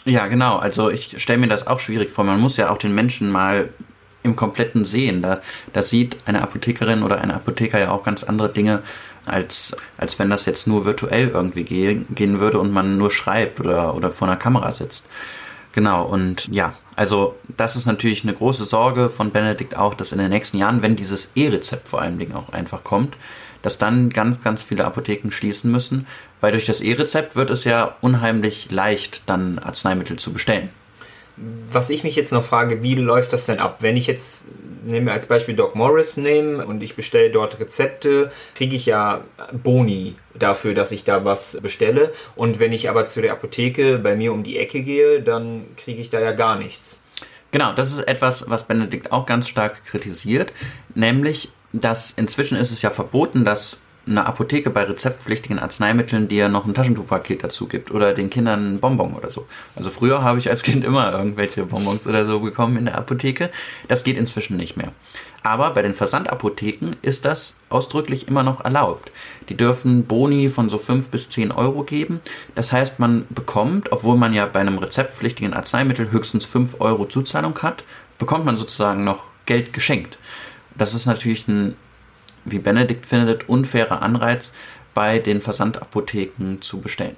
Ja, 0.06 0.28
genau. 0.28 0.58
Also 0.58 0.90
ich 0.90 1.22
stelle 1.22 1.40
mir 1.40 1.48
das 1.48 1.68
auch 1.68 1.80
schwierig 1.80 2.10
vor. 2.10 2.24
Man 2.24 2.40
muss 2.40 2.58
ja 2.58 2.70
auch 2.72 2.78
den 2.78 2.96
Menschen 2.96 3.32
mal 3.32 3.70
im 4.24 4.36
Kompletten 4.36 4.86
sehen. 4.86 5.22
Da, 5.22 5.42
da 5.74 5.84
sieht 5.84 6.18
eine 6.26 6.42
Apothekerin 6.42 7.04
oder 7.04 7.22
ein 7.22 7.32
Apotheker 7.32 7.80
ja 7.80 7.92
auch 7.92 8.04
ganz 8.04 8.24
andere 8.24 8.50
Dinge, 8.50 8.82
als, 9.26 9.76
als 9.98 10.18
wenn 10.20 10.30
das 10.30 10.46
jetzt 10.46 10.68
nur 10.68 10.86
virtuell 10.86 11.30
irgendwie 11.30 11.64
gehen, 11.64 12.08
gehen 12.14 12.40
würde 12.40 12.60
und 12.60 12.72
man 12.72 12.98
nur 12.98 13.12
schreibt 13.12 13.60
oder, 13.60 13.96
oder 13.96 14.10
vor 14.12 14.28
einer 14.28 14.38
Kamera 14.38 14.72
sitzt. 14.72 15.06
Genau, 15.74 16.04
und 16.04 16.48
ja, 16.52 16.74
also 16.96 17.36
das 17.56 17.76
ist 17.76 17.86
natürlich 17.86 18.24
eine 18.24 18.34
große 18.34 18.66
Sorge 18.66 19.10
von 19.10 19.32
Benedikt 19.32 19.78
auch, 19.78 19.94
dass 19.94 20.12
in 20.12 20.20
den 20.20 20.30
nächsten 20.30 20.58
Jahren, 20.58 20.82
wenn 20.82 20.98
dieses 20.98 21.30
E-Rezept 21.36 21.88
vor 21.88 22.02
allen 22.02 22.20
Dingen 22.20 22.36
auch 22.36 22.50
einfach 22.50 22.84
kommt, 22.84 23.16
dass 23.62 23.78
dann 23.78 24.10
ganz, 24.10 24.41
ganz 24.41 24.63
viele 24.63 24.86
Apotheken 24.86 25.32
schließen 25.32 25.71
müssen, 25.71 26.08
weil 26.39 26.52
durch 26.52 26.65
das 26.65 26.82
E-Rezept 26.82 27.36
wird 27.36 27.50
es 27.50 27.63
ja 27.63 27.95
unheimlich 28.02 28.71
leicht, 28.71 29.24
dann 29.26 29.60
Arzneimittel 29.60 30.17
zu 30.17 30.34
bestellen. 30.34 30.69
Was 31.71 31.89
ich 31.89 32.04
mich 32.04 32.15
jetzt 32.15 32.34
noch 32.34 32.43
frage, 32.43 32.84
wie 32.84 32.95
läuft 32.95 33.34
das 33.34 33.45
denn 33.45 33.60
ab? 33.60 33.78
Wenn 33.80 33.97
ich 33.97 34.06
jetzt, 34.06 34.47
nehmen 34.86 35.06
wir 35.06 35.13
als 35.13 35.26
Beispiel 35.26 35.56
Doc 35.56 35.76
Morris 35.76 36.17
nehme 36.17 36.65
und 36.65 36.84
ich 36.84 36.95
bestelle 36.95 37.32
dort 37.32 37.60
Rezepte, 37.60 38.32
kriege 38.54 38.76
ich 38.76 38.86
ja 38.86 39.24
Boni 39.52 40.15
dafür, 40.36 40.76
dass 40.76 40.91
ich 40.91 41.04
da 41.04 41.26
was 41.26 41.58
bestelle. 41.62 42.13
Und 42.36 42.60
wenn 42.60 42.74
ich 42.74 42.89
aber 42.89 43.06
zu 43.06 43.21
der 43.21 43.32
Apotheke 43.32 43.97
bei 43.97 44.15
mir 44.15 44.34
um 44.34 44.43
die 44.43 44.58
Ecke 44.58 44.82
gehe, 44.82 45.21
dann 45.21 45.65
kriege 45.78 46.02
ich 46.02 46.10
da 46.10 46.19
ja 46.19 46.32
gar 46.32 46.58
nichts. 46.58 47.02
Genau, 47.52 47.74
das 47.74 47.91
ist 47.91 48.08
etwas, 48.08 48.45
was 48.47 48.63
Benedikt 48.63 49.12
auch 49.12 49.26
ganz 49.26 49.47
stark 49.47 49.84
kritisiert, 49.86 50.54
nämlich 50.95 51.52
dass 51.74 52.12
inzwischen 52.12 52.58
ist 52.58 52.72
es 52.72 52.82
ja 52.82 52.90
verboten, 52.90 53.46
dass 53.46 53.80
eine 54.08 54.26
Apotheke 54.26 54.72
bei 54.72 54.84
rezeptpflichtigen 54.84 55.60
Arzneimitteln 55.60 56.28
dir 56.28 56.50
noch 56.50 56.66
ein 56.66 56.74
Taschentuchpaket 56.74 57.44
dazu 57.44 57.68
gibt 57.68 57.92
oder 57.92 58.14
den 58.14 58.32
Kindern 58.32 58.74
ein 58.76 58.80
Bonbon 58.80 59.14
oder 59.14 59.30
so. 59.30 59.48
Also 59.76 59.92
früher 59.92 60.24
habe 60.24 60.40
ich 60.40 60.50
als 60.50 60.64
Kind 60.64 60.84
immer 60.84 61.12
irgendwelche 61.14 61.66
Bonbons 61.66 62.08
oder 62.08 62.26
so 62.26 62.40
bekommen 62.40 62.78
in 62.78 62.86
der 62.86 62.98
Apotheke. 62.98 63.52
Das 63.88 64.04
geht 64.04 64.18
inzwischen 64.18 64.58
nicht 64.58 64.76
mehr. 64.76 64.92
Aber 65.44 65.72
bei 65.72 65.82
den 65.84 65.94
Versandapotheken 65.94 66.96
ist 67.02 67.26
das 67.26 67.56
ausdrücklich 67.70 68.28
immer 68.28 68.44
noch 68.44 68.64
erlaubt. 68.64 69.12
Die 69.50 69.58
dürfen 69.58 70.06
Boni 70.06 70.50
von 70.50 70.70
so 70.70 70.78
5 70.78 71.10
bis 71.10 71.30
10 71.30 71.52
Euro 71.52 71.84
geben. 71.84 72.22
Das 72.56 72.72
heißt, 72.72 73.00
man 73.00 73.26
bekommt, 73.30 73.92
obwohl 73.92 74.18
man 74.18 74.34
ja 74.34 74.46
bei 74.46 74.60
einem 74.60 74.78
rezeptpflichtigen 74.80 75.54
Arzneimittel 75.54 76.12
höchstens 76.12 76.46
5 76.46 76.80
Euro 76.80 77.06
Zuzahlung 77.06 77.58
hat, 77.62 77.84
bekommt 78.18 78.46
man 78.46 78.58
sozusagen 78.58 79.04
noch 79.04 79.26
Geld 79.46 79.74
geschenkt. 79.74 80.18
Das 80.76 80.94
ist 80.94 81.06
natürlich 81.06 81.48
ein, 81.48 81.76
wie 82.46 82.60
Benedikt 82.60 83.06
findet, 83.06 83.50
unfairer 83.50 84.02
Anreiz, 84.02 84.52
bei 84.94 85.20
den 85.20 85.42
Versandapotheken 85.42 86.58
zu 86.62 86.80
bestellen. 86.80 87.16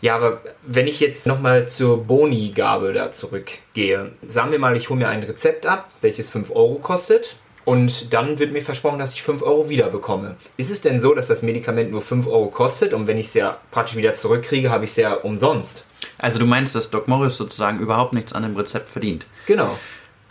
Ja, 0.00 0.14
aber 0.14 0.40
wenn 0.62 0.86
ich 0.86 1.00
jetzt 1.00 1.26
nochmal 1.26 1.68
zur 1.68 2.04
Boni-Gabe 2.04 2.92
da 2.92 3.12
zurückgehe, 3.12 4.12
sagen 4.28 4.52
wir 4.52 4.58
mal, 4.58 4.76
ich 4.76 4.90
hole 4.90 5.00
mir 5.00 5.08
ein 5.08 5.24
Rezept 5.24 5.66
ab, 5.66 5.90
welches 6.00 6.30
5 6.30 6.50
Euro 6.50 6.76
kostet. 6.76 7.36
Und 7.64 8.14
dann 8.14 8.38
wird 8.38 8.52
mir 8.52 8.62
versprochen, 8.62 8.98
dass 8.98 9.12
ich 9.12 9.22
5 9.22 9.42
Euro 9.42 9.68
wieder 9.68 9.90
bekomme. 9.90 10.36
Ist 10.56 10.70
es 10.70 10.80
denn 10.80 11.02
so, 11.02 11.14
dass 11.14 11.26
das 11.26 11.42
Medikament 11.42 11.90
nur 11.90 12.00
5 12.00 12.26
Euro 12.26 12.46
kostet 12.46 12.94
und 12.94 13.06
wenn 13.06 13.18
ich 13.18 13.26
es 13.26 13.34
ja 13.34 13.58
praktisch 13.72 13.96
wieder 13.96 14.14
zurückkriege, 14.14 14.70
habe 14.70 14.84
ich 14.84 14.92
es 14.92 14.96
ja 14.96 15.12
umsonst? 15.12 15.84
Also 16.16 16.38
du 16.38 16.46
meinst, 16.46 16.74
dass 16.74 16.88
Doc 16.88 17.08
Morris 17.08 17.36
sozusagen 17.36 17.80
überhaupt 17.80 18.14
nichts 18.14 18.32
an 18.32 18.42
dem 18.42 18.56
Rezept 18.56 18.88
verdient? 18.88 19.26
Genau. 19.46 19.78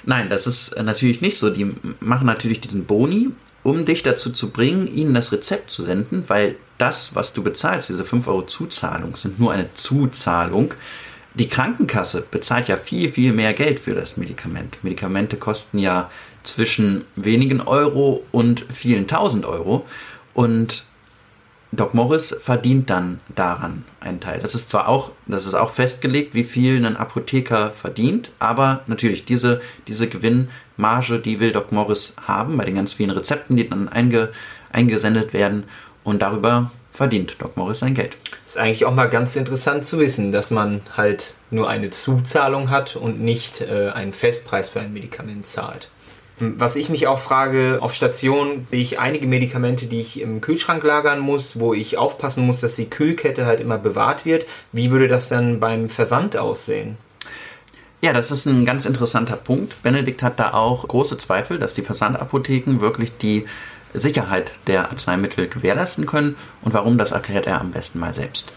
Nein, 0.07 0.29
das 0.29 0.47
ist 0.47 0.69
äh, 0.69 0.83
natürlich 0.83 1.19
nicht 1.19 1.37
so. 1.37 1.49
Die 1.49 1.75
machen 1.99 2.25
natürlich 2.25 2.61
diesen 2.61 2.85
Boni, 2.85 3.29
um 3.63 3.83
dich 3.83 4.03
dazu 4.03 4.31
zu 4.31 4.51
bringen, 4.51 4.87
ihnen 4.87 5.13
das 5.13 5.33
Rezept 5.33 5.69
zu 5.69 5.83
senden, 5.83 6.23
weil 6.27 6.55
das, 6.77 7.13
was 7.13 7.33
du 7.33 7.43
bezahlst, 7.43 7.89
diese 7.89 8.05
5 8.05 8.25
Euro 8.29 8.43
Zuzahlung, 8.43 9.17
sind 9.17 9.37
nur 9.37 9.51
eine 9.51 9.67
Zuzahlung. 9.75 10.73
Die 11.33 11.49
Krankenkasse 11.49 12.23
bezahlt 12.31 12.69
ja 12.69 12.77
viel, 12.77 13.11
viel 13.11 13.33
mehr 13.33 13.51
Geld 13.51 13.81
für 13.81 13.95
das 13.95 14.15
Medikament. 14.15 14.77
Medikamente 14.81 15.35
kosten 15.35 15.77
ja 15.77 16.09
zwischen 16.41 17.03
wenigen 17.17 17.59
Euro 17.59 18.23
und 18.31 18.65
vielen 18.73 19.07
tausend 19.07 19.45
Euro. 19.45 19.85
Und 20.33 20.85
Doc 21.77 21.93
Morris 21.93 22.35
verdient 22.41 22.89
dann 22.89 23.19
daran 23.35 23.85
einen 23.99 24.19
Teil. 24.19 24.39
Das 24.41 24.55
ist 24.55 24.69
zwar 24.69 24.87
auch, 24.87 25.11
das 25.27 25.45
ist 25.45 25.53
auch 25.53 25.69
festgelegt, 25.69 26.33
wie 26.33 26.43
viel 26.43 26.83
ein 26.83 26.97
Apotheker 26.97 27.71
verdient, 27.71 28.31
aber 28.39 28.81
natürlich 28.87 29.25
diese, 29.25 29.61
diese 29.87 30.07
Gewinnmarge, 30.07 31.19
die 31.19 31.39
will 31.39 31.51
Doc 31.51 31.71
Morris 31.71 32.13
haben 32.25 32.57
bei 32.57 32.65
den 32.65 32.75
ganz 32.75 32.93
vielen 32.93 33.11
Rezepten, 33.11 33.55
die 33.55 33.69
dann 33.69 33.89
einge, 33.89 34.29
eingesendet 34.71 35.33
werden 35.33 35.65
und 36.03 36.21
darüber 36.21 36.71
verdient 36.89 37.35
Doc 37.39 37.55
Morris 37.55 37.79
sein 37.79 37.93
Geld. 37.93 38.17
Das 38.45 38.55
ist 38.55 38.57
eigentlich 38.57 38.85
auch 38.85 38.93
mal 38.93 39.09
ganz 39.09 39.35
interessant 39.35 39.85
zu 39.85 39.99
wissen, 39.99 40.31
dass 40.31 40.49
man 40.49 40.81
halt 40.97 41.35
nur 41.51 41.69
eine 41.69 41.91
Zuzahlung 41.91 42.71
hat 42.71 42.95
und 42.95 43.21
nicht 43.21 43.61
äh, 43.61 43.91
einen 43.93 44.13
Festpreis 44.13 44.69
für 44.69 44.79
ein 44.79 44.93
Medikament 44.93 45.45
zahlt. 45.45 45.89
Was 46.39 46.75
ich 46.75 46.89
mich 46.89 47.07
auch 47.07 47.17
frage, 47.17 47.79
auf 47.81 47.93
Station 47.93 48.67
sehe 48.69 48.81
ich 48.81 48.99
einige 48.99 49.25
Medikamente, 49.25 49.87
die 49.87 50.01
ich 50.01 50.21
im 50.21 50.39
Kühlschrank 50.39 50.83
lagern 50.83 51.19
muss, 51.19 51.59
wo 51.59 51.73
ich 51.73 51.97
aufpassen 51.97 52.45
muss, 52.45 52.59
dass 52.59 52.75
die 52.75 52.89
Kühlkette 52.89 53.47
halt 53.47 53.59
immer 53.59 53.79
bewahrt 53.79 54.23
wird. 54.23 54.45
Wie 54.71 54.91
würde 54.91 55.07
das 55.07 55.29
dann 55.29 55.59
beim 55.59 55.89
Versand 55.89 56.37
aussehen? 56.37 56.97
Ja, 58.01 58.13
das 58.13 58.29
ist 58.29 58.45
ein 58.45 58.65
ganz 58.65 58.85
interessanter 58.85 59.35
Punkt. 59.35 59.81
Benedikt 59.81 60.21
hat 60.21 60.39
da 60.39 60.53
auch 60.53 60.87
große 60.87 61.17
Zweifel, 61.17 61.57
dass 61.57 61.73
die 61.73 61.81
Versandapotheken 61.81 62.81
wirklich 62.81 63.17
die 63.17 63.45
Sicherheit 63.95 64.51
der 64.67 64.91
Arzneimittel 64.91 65.47
gewährleisten 65.47 66.05
können. 66.05 66.35
Und 66.61 66.75
warum, 66.75 66.99
das 66.99 67.11
erklärt 67.11 67.47
er 67.47 67.59
am 67.59 67.71
besten 67.71 67.97
mal 67.97 68.13
selbst. 68.13 68.51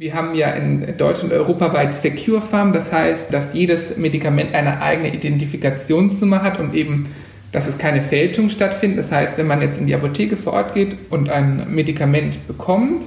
Wir 0.00 0.14
haben 0.14 0.36
ja 0.36 0.50
in 0.50 0.96
Deutschland 0.96 1.32
europaweit 1.32 1.92
Secure 1.92 2.40
Farm, 2.40 2.72
das 2.72 2.92
heißt, 2.92 3.34
dass 3.34 3.52
jedes 3.52 3.96
Medikament 3.96 4.54
eine 4.54 4.80
eigene 4.80 5.12
Identifikationsnummer 5.12 6.40
hat 6.42 6.60
und 6.60 6.72
eben, 6.72 7.08
dass 7.50 7.66
es 7.66 7.78
keine 7.78 8.00
Fälschung 8.00 8.48
stattfindet. 8.48 9.00
Das 9.00 9.10
heißt, 9.10 9.38
wenn 9.38 9.48
man 9.48 9.60
jetzt 9.60 9.80
in 9.80 9.88
die 9.88 9.96
Apotheke 9.96 10.36
vor 10.36 10.52
Ort 10.52 10.72
geht 10.72 10.96
und 11.10 11.30
ein 11.30 11.66
Medikament 11.74 12.46
bekommt, 12.46 13.06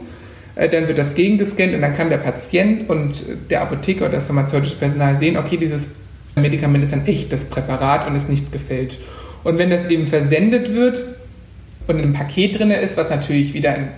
äh, 0.56 0.68
dann 0.68 0.90
wird 0.90 0.98
das 0.98 1.16
gegengescannt 1.16 1.74
und 1.74 1.80
dann 1.80 1.96
kann 1.96 2.10
der 2.10 2.18
Patient 2.18 2.90
und 2.90 3.24
der 3.50 3.62
Apotheker 3.62 4.02
oder 4.08 4.16
das 4.16 4.26
pharmazeutische 4.26 4.76
Personal 4.76 5.16
sehen, 5.16 5.38
okay, 5.38 5.56
dieses 5.56 5.92
Medikament 6.36 6.84
ist 6.84 6.92
ein 6.92 7.08
echtes 7.08 7.46
Präparat 7.46 8.06
und 8.06 8.18
ist 8.18 8.30
nicht 8.30 8.52
gefälscht. 8.52 8.98
Und 9.46 9.58
wenn 9.58 9.70
das 9.70 9.86
eben 9.86 10.08
versendet 10.08 10.76
wird 10.76 11.02
und 11.88 12.00
in 12.00 12.04
einem 12.04 12.14
Paket 12.14 12.60
drin 12.60 12.70
ist, 12.72 12.98
was 12.98 13.10
natürlich 13.10 13.54
wieder 13.54 13.76
ein 13.76 13.92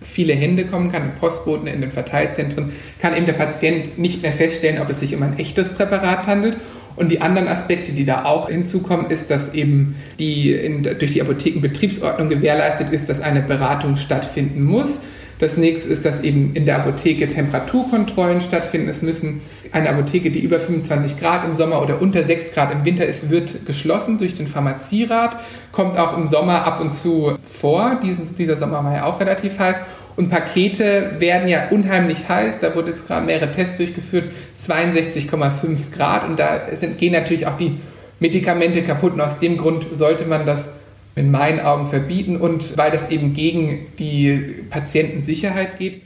viele 0.00 0.34
Hände 0.34 0.66
kommen 0.66 0.92
kann, 0.92 1.14
Postboten, 1.18 1.66
in 1.66 1.80
den 1.80 1.92
Verteilzentren, 1.92 2.72
kann 3.00 3.16
eben 3.16 3.26
der 3.26 3.32
Patient 3.32 3.98
nicht 3.98 4.22
mehr 4.22 4.32
feststellen, 4.32 4.80
ob 4.80 4.90
es 4.90 5.00
sich 5.00 5.14
um 5.14 5.22
ein 5.22 5.38
echtes 5.38 5.70
Präparat 5.70 6.26
handelt. 6.26 6.56
Und 6.96 7.10
die 7.10 7.20
anderen 7.20 7.46
Aspekte, 7.48 7.92
die 7.92 8.06
da 8.06 8.24
auch 8.24 8.48
hinzukommen, 8.48 9.10
ist, 9.10 9.30
dass 9.30 9.52
eben 9.52 9.96
die 10.18 10.52
in, 10.52 10.82
durch 10.82 11.12
die 11.12 11.20
Apothekenbetriebsordnung 11.20 12.30
gewährleistet 12.30 12.90
ist, 12.90 13.08
dass 13.08 13.20
eine 13.20 13.42
Beratung 13.42 13.98
stattfinden 13.98 14.64
muss. 14.64 14.98
Das 15.38 15.58
nächste 15.58 15.88
ist, 15.90 16.04
dass 16.04 16.20
eben 16.20 16.54
in 16.54 16.64
der 16.64 16.78
Apotheke 16.78 17.28
Temperaturkontrollen 17.28 18.40
stattfinden. 18.40 18.88
Es 18.88 19.02
müssen 19.02 19.42
eine 19.70 19.90
Apotheke, 19.90 20.30
die 20.30 20.40
über 20.40 20.58
25 20.58 21.18
Grad 21.20 21.44
im 21.44 21.52
Sommer 21.52 21.82
oder 21.82 22.00
unter 22.00 22.24
6 22.24 22.52
Grad 22.52 22.72
im 22.72 22.84
Winter 22.84 23.04
ist, 23.04 23.28
wird 23.28 23.66
geschlossen 23.66 24.18
durch 24.18 24.34
den 24.34 24.46
Pharmazierat. 24.46 25.36
Kommt 25.72 25.98
auch 25.98 26.16
im 26.16 26.26
Sommer 26.26 26.64
ab 26.64 26.80
und 26.80 26.94
zu 26.94 27.36
vor. 27.46 28.00
Diesen, 28.02 28.34
dieser 28.36 28.56
Sommer 28.56 28.82
war 28.82 28.94
ja 28.94 29.04
auch 29.04 29.20
relativ 29.20 29.58
heiß. 29.58 29.76
Und 30.16 30.30
Pakete 30.30 31.16
werden 31.18 31.46
ja 31.48 31.68
unheimlich 31.68 32.26
heiß. 32.26 32.60
Da 32.60 32.74
wurden 32.74 32.88
jetzt 32.88 33.06
gerade 33.06 33.26
mehrere 33.26 33.50
Tests 33.50 33.76
durchgeführt. 33.76 34.30
62,5 34.66 35.92
Grad. 35.94 36.26
Und 36.26 36.38
da 36.38 36.60
sind, 36.72 36.96
gehen 36.96 37.12
natürlich 37.12 37.46
auch 37.46 37.58
die 37.58 37.78
Medikamente 38.20 38.82
kaputt. 38.82 39.12
Und 39.12 39.20
aus 39.20 39.38
dem 39.38 39.58
Grund 39.58 39.86
sollte 39.92 40.24
man 40.24 40.46
das 40.46 40.70
in 41.16 41.30
meinen 41.30 41.60
Augen 41.60 41.86
verbieten 41.86 42.36
und 42.36 42.76
weil 42.76 42.92
das 42.92 43.10
eben 43.10 43.34
gegen 43.34 43.86
die 43.98 44.64
Patientensicherheit 44.70 45.78
geht. 45.78 46.02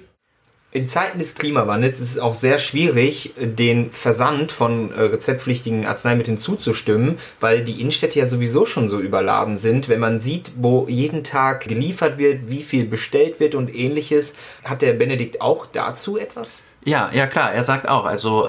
In 0.72 0.88
Zeiten 0.88 1.18
des 1.18 1.34
Klimawandels 1.34 1.98
ist 1.98 2.12
es 2.12 2.18
auch 2.20 2.34
sehr 2.34 2.60
schwierig, 2.60 3.34
den 3.36 3.90
Versand 3.90 4.52
von 4.52 4.92
äh, 4.92 5.02
rezeptpflichtigen 5.02 5.84
Arzneimitteln 5.84 6.38
zuzustimmen, 6.38 7.18
weil 7.40 7.64
die 7.64 7.80
Innenstädte 7.80 8.20
ja 8.20 8.26
sowieso 8.26 8.66
schon 8.66 8.88
so 8.88 9.00
überladen 9.00 9.56
sind. 9.56 9.88
Wenn 9.88 9.98
man 9.98 10.20
sieht, 10.20 10.52
wo 10.54 10.86
jeden 10.88 11.24
Tag 11.24 11.66
geliefert 11.66 12.18
wird, 12.18 12.48
wie 12.48 12.62
viel 12.62 12.84
bestellt 12.84 13.40
wird 13.40 13.56
und 13.56 13.74
ähnliches, 13.74 14.36
hat 14.62 14.80
der 14.80 14.92
Benedikt 14.92 15.40
auch 15.40 15.66
dazu 15.66 16.16
etwas? 16.16 16.62
Ja, 16.84 17.10
ja 17.12 17.26
klar, 17.26 17.52
er 17.52 17.64
sagt 17.64 17.88
auch, 17.88 18.04
also 18.04 18.48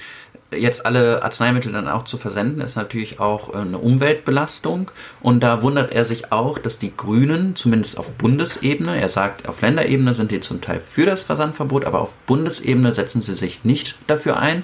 jetzt 0.55 0.85
alle 0.85 1.23
Arzneimittel 1.23 1.71
dann 1.71 1.87
auch 1.87 2.03
zu 2.03 2.17
versenden, 2.17 2.61
ist 2.61 2.75
natürlich 2.75 3.19
auch 3.19 3.53
äh, 3.53 3.59
eine 3.59 3.77
Umweltbelastung. 3.77 4.91
Und 5.21 5.41
da 5.41 5.61
wundert 5.61 5.93
er 5.93 6.05
sich 6.05 6.31
auch, 6.31 6.59
dass 6.59 6.79
die 6.79 6.95
Grünen, 6.95 7.55
zumindest 7.55 7.97
auf 7.97 8.11
Bundesebene, 8.13 8.99
er 8.99 9.09
sagt, 9.09 9.47
auf 9.47 9.61
Länderebene 9.61 10.13
sind 10.13 10.31
die 10.31 10.41
zum 10.41 10.61
Teil 10.61 10.81
für 10.85 11.05
das 11.05 11.23
Versandverbot, 11.23 11.85
aber 11.85 12.01
auf 12.01 12.17
Bundesebene 12.25 12.93
setzen 12.93 13.21
sie 13.21 13.33
sich 13.33 13.63
nicht 13.63 13.97
dafür 14.07 14.39
ein. 14.39 14.63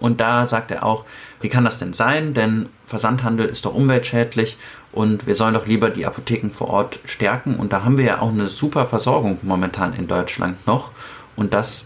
Und 0.00 0.20
da 0.20 0.46
sagt 0.46 0.70
er 0.70 0.84
auch, 0.84 1.04
wie 1.40 1.48
kann 1.48 1.64
das 1.64 1.78
denn 1.78 1.92
sein? 1.92 2.34
Denn 2.34 2.68
Versandhandel 2.84 3.46
ist 3.46 3.64
doch 3.64 3.74
umweltschädlich 3.74 4.58
und 4.92 5.26
wir 5.26 5.34
sollen 5.34 5.54
doch 5.54 5.66
lieber 5.66 5.90
die 5.90 6.06
Apotheken 6.06 6.50
vor 6.50 6.68
Ort 6.68 6.98
stärken. 7.04 7.56
Und 7.56 7.72
da 7.72 7.84
haben 7.84 7.96
wir 7.96 8.04
ja 8.04 8.20
auch 8.20 8.30
eine 8.30 8.48
super 8.48 8.86
Versorgung 8.86 9.38
momentan 9.42 9.94
in 9.94 10.06
Deutschland 10.06 10.66
noch. 10.66 10.92
Und 11.36 11.54
das 11.54 11.84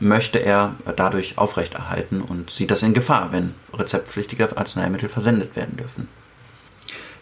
möchte 0.00 0.38
er 0.38 0.74
dadurch 0.96 1.38
aufrechterhalten 1.38 2.22
und 2.22 2.50
sieht 2.50 2.70
das 2.70 2.82
in 2.82 2.94
Gefahr, 2.94 3.32
wenn 3.32 3.54
rezeptpflichtige 3.74 4.56
Arzneimittel 4.56 5.08
versendet 5.08 5.56
werden 5.56 5.76
dürfen. 5.76 6.08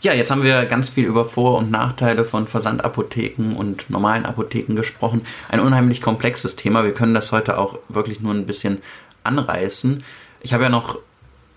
Ja, 0.02 0.12
jetzt 0.12 0.30
haben 0.30 0.42
wir 0.42 0.66
ganz 0.66 0.90
viel 0.90 1.06
über 1.06 1.24
Vor- 1.24 1.58
und 1.58 1.70
Nachteile 1.70 2.24
von 2.24 2.46
Versandapotheken 2.46 3.56
und 3.56 3.88
normalen 3.88 4.26
Apotheken 4.26 4.76
gesprochen. 4.76 5.22
Ein 5.48 5.60
unheimlich 5.60 6.02
komplexes 6.02 6.54
Thema. 6.54 6.84
Wir 6.84 6.92
können 6.92 7.14
das 7.14 7.32
heute 7.32 7.58
auch 7.58 7.78
wirklich 7.88 8.20
nur 8.20 8.34
ein 8.34 8.46
bisschen 8.46 8.82
anreißen. 9.24 10.04
Ich 10.42 10.52
habe 10.52 10.64
ja 10.64 10.68
noch 10.68 10.98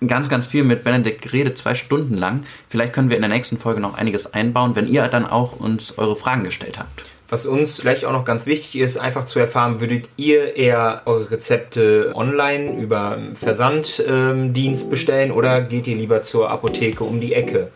ganz, 0.08 0.30
ganz 0.30 0.48
viel 0.48 0.64
mit 0.64 0.84
Benedikt 0.84 1.22
geredet, 1.22 1.58
zwei 1.58 1.76
Stunden 1.76 2.16
lang. 2.16 2.44
Vielleicht 2.70 2.94
können 2.94 3.10
wir 3.10 3.18
in 3.18 3.22
der 3.22 3.30
nächsten 3.30 3.58
Folge 3.58 3.82
noch 3.82 3.96
einiges 3.96 4.34
einbauen, 4.34 4.76
wenn 4.76 4.88
ihr 4.88 5.08
dann 5.10 5.28
auch 5.28 5.60
uns 5.60 5.98
eure 5.98 6.16
Fragen 6.16 6.46
gestellt 6.46 6.80
habt. 6.80 7.06
Was 7.30 7.46
uns 7.46 7.80
vielleicht 7.80 8.06
auch 8.06 8.12
noch 8.12 8.26
ganz 8.26 8.48
wichtig 8.48 8.82
ist, 8.82 8.98
einfach 8.98 9.26
zu 9.26 9.40
erfahren, 9.40 9.80
würdet 9.80 10.10
ihr 10.18 10.56
eher 10.56 11.04
eure 11.06 11.30
Rezepte 11.30 12.12
online 12.16 12.82
über 12.82 13.20
Versanddienst 13.36 14.84
ähm, 14.84 14.90
bestellen 14.90 15.32
oder 15.32 15.62
geht 15.62 15.86
ihr 15.86 15.96
lieber 15.96 16.24
zur 16.24 16.50
Apotheke 16.50 17.04
um 17.04 17.22
die 17.22 17.34
Ecke? 17.34 17.72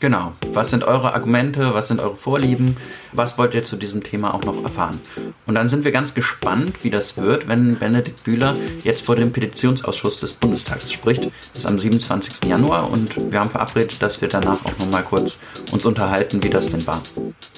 Genau. 0.00 0.32
Was 0.52 0.70
sind 0.70 0.84
eure 0.84 1.14
Argumente? 1.14 1.72
Was 1.74 1.88
sind 1.88 2.00
eure 2.00 2.16
Vorlieben? 2.16 2.76
Was 3.12 3.38
wollt 3.38 3.54
ihr 3.54 3.64
zu 3.64 3.76
diesem 3.76 4.02
Thema 4.02 4.34
auch 4.34 4.42
noch 4.42 4.62
erfahren? 4.62 5.00
Und 5.46 5.54
dann 5.54 5.68
sind 5.68 5.84
wir 5.84 5.92
ganz 5.92 6.14
gespannt, 6.14 6.82
wie 6.82 6.90
das 6.90 7.16
wird, 7.16 7.48
wenn 7.48 7.78
Benedikt 7.78 8.24
Bühler 8.24 8.54
jetzt 8.82 9.04
vor 9.04 9.16
dem 9.16 9.32
Petitionsausschuss 9.32 10.20
des 10.20 10.34
Bundestages 10.34 10.92
spricht. 10.92 11.24
Das 11.24 11.60
ist 11.60 11.66
am 11.66 11.78
27. 11.78 12.44
Januar 12.48 12.90
und 12.90 13.32
wir 13.32 13.40
haben 13.40 13.50
verabredet, 13.50 14.02
dass 14.02 14.20
wir 14.20 14.28
danach 14.28 14.64
auch 14.64 14.78
noch 14.78 14.90
mal 14.90 15.02
kurz 15.02 15.38
uns 15.72 15.86
unterhalten, 15.86 16.42
wie 16.42 16.50
das 16.50 16.68
denn 16.68 16.86
war. 16.86 17.00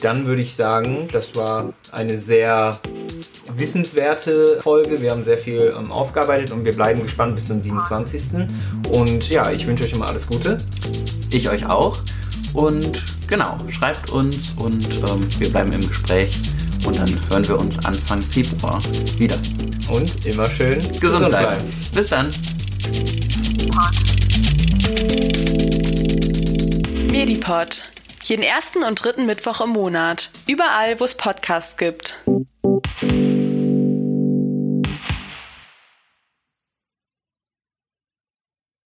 Dann 0.03 0.27
würde 0.27 0.43
ich 0.43 0.55
sagen, 0.55 1.09
das 1.11 1.35
war 1.35 1.73
eine 1.91 2.19
sehr 2.21 2.79
wissenswerte 3.57 4.59
Folge. 4.61 5.01
Wir 5.01 5.11
haben 5.11 5.25
sehr 5.25 5.39
viel 5.39 5.75
ähm, 5.77 5.91
aufgearbeitet 5.91 6.53
und 6.53 6.65
wir 6.65 6.75
bleiben 6.75 7.03
gespannt 7.03 7.35
bis 7.35 7.47
zum 7.47 7.63
27. 7.63 8.23
Und 8.91 9.29
ja, 9.31 9.51
ich 9.51 9.67
wünsche 9.67 9.85
euch 9.85 9.93
immer 9.93 10.07
alles 10.07 10.27
Gute. 10.27 10.59
Ich 11.31 11.49
euch 11.49 11.67
auch. 11.67 12.01
Und 12.57 13.03
genau, 13.29 13.59
schreibt 13.69 14.09
uns 14.09 14.55
und 14.55 14.87
ähm, 15.07 15.29
wir 15.39 15.51
bleiben 15.51 15.75
im 15.75 15.87
Gespräch. 15.87 16.35
Und 16.87 16.99
dann 16.99 17.21
hören 17.29 17.47
wir 17.47 17.59
uns 17.59 17.79
Anfang 17.85 18.23
Februar 18.23 18.83
wieder. 19.19 19.39
Und 19.91 20.25
immer 20.25 20.49
schön 20.49 20.81
gesund, 20.81 21.01
gesund 21.01 21.29
bleiben. 21.29 21.59
bleiben. 21.59 21.87
Bis 21.95 22.09
dann. 22.09 22.33
Medipod. 27.11 27.85
Jeden 28.25 28.43
ersten 28.43 28.83
und 28.85 29.05
dritten 29.05 29.27
Mittwoch 29.27 29.61
im 29.61 29.71
Monat. 29.71 30.31
Überall, 30.47 30.99
wo 30.99 31.05
es 31.05 31.15
Podcasts 31.15 31.77
gibt. 31.77 32.17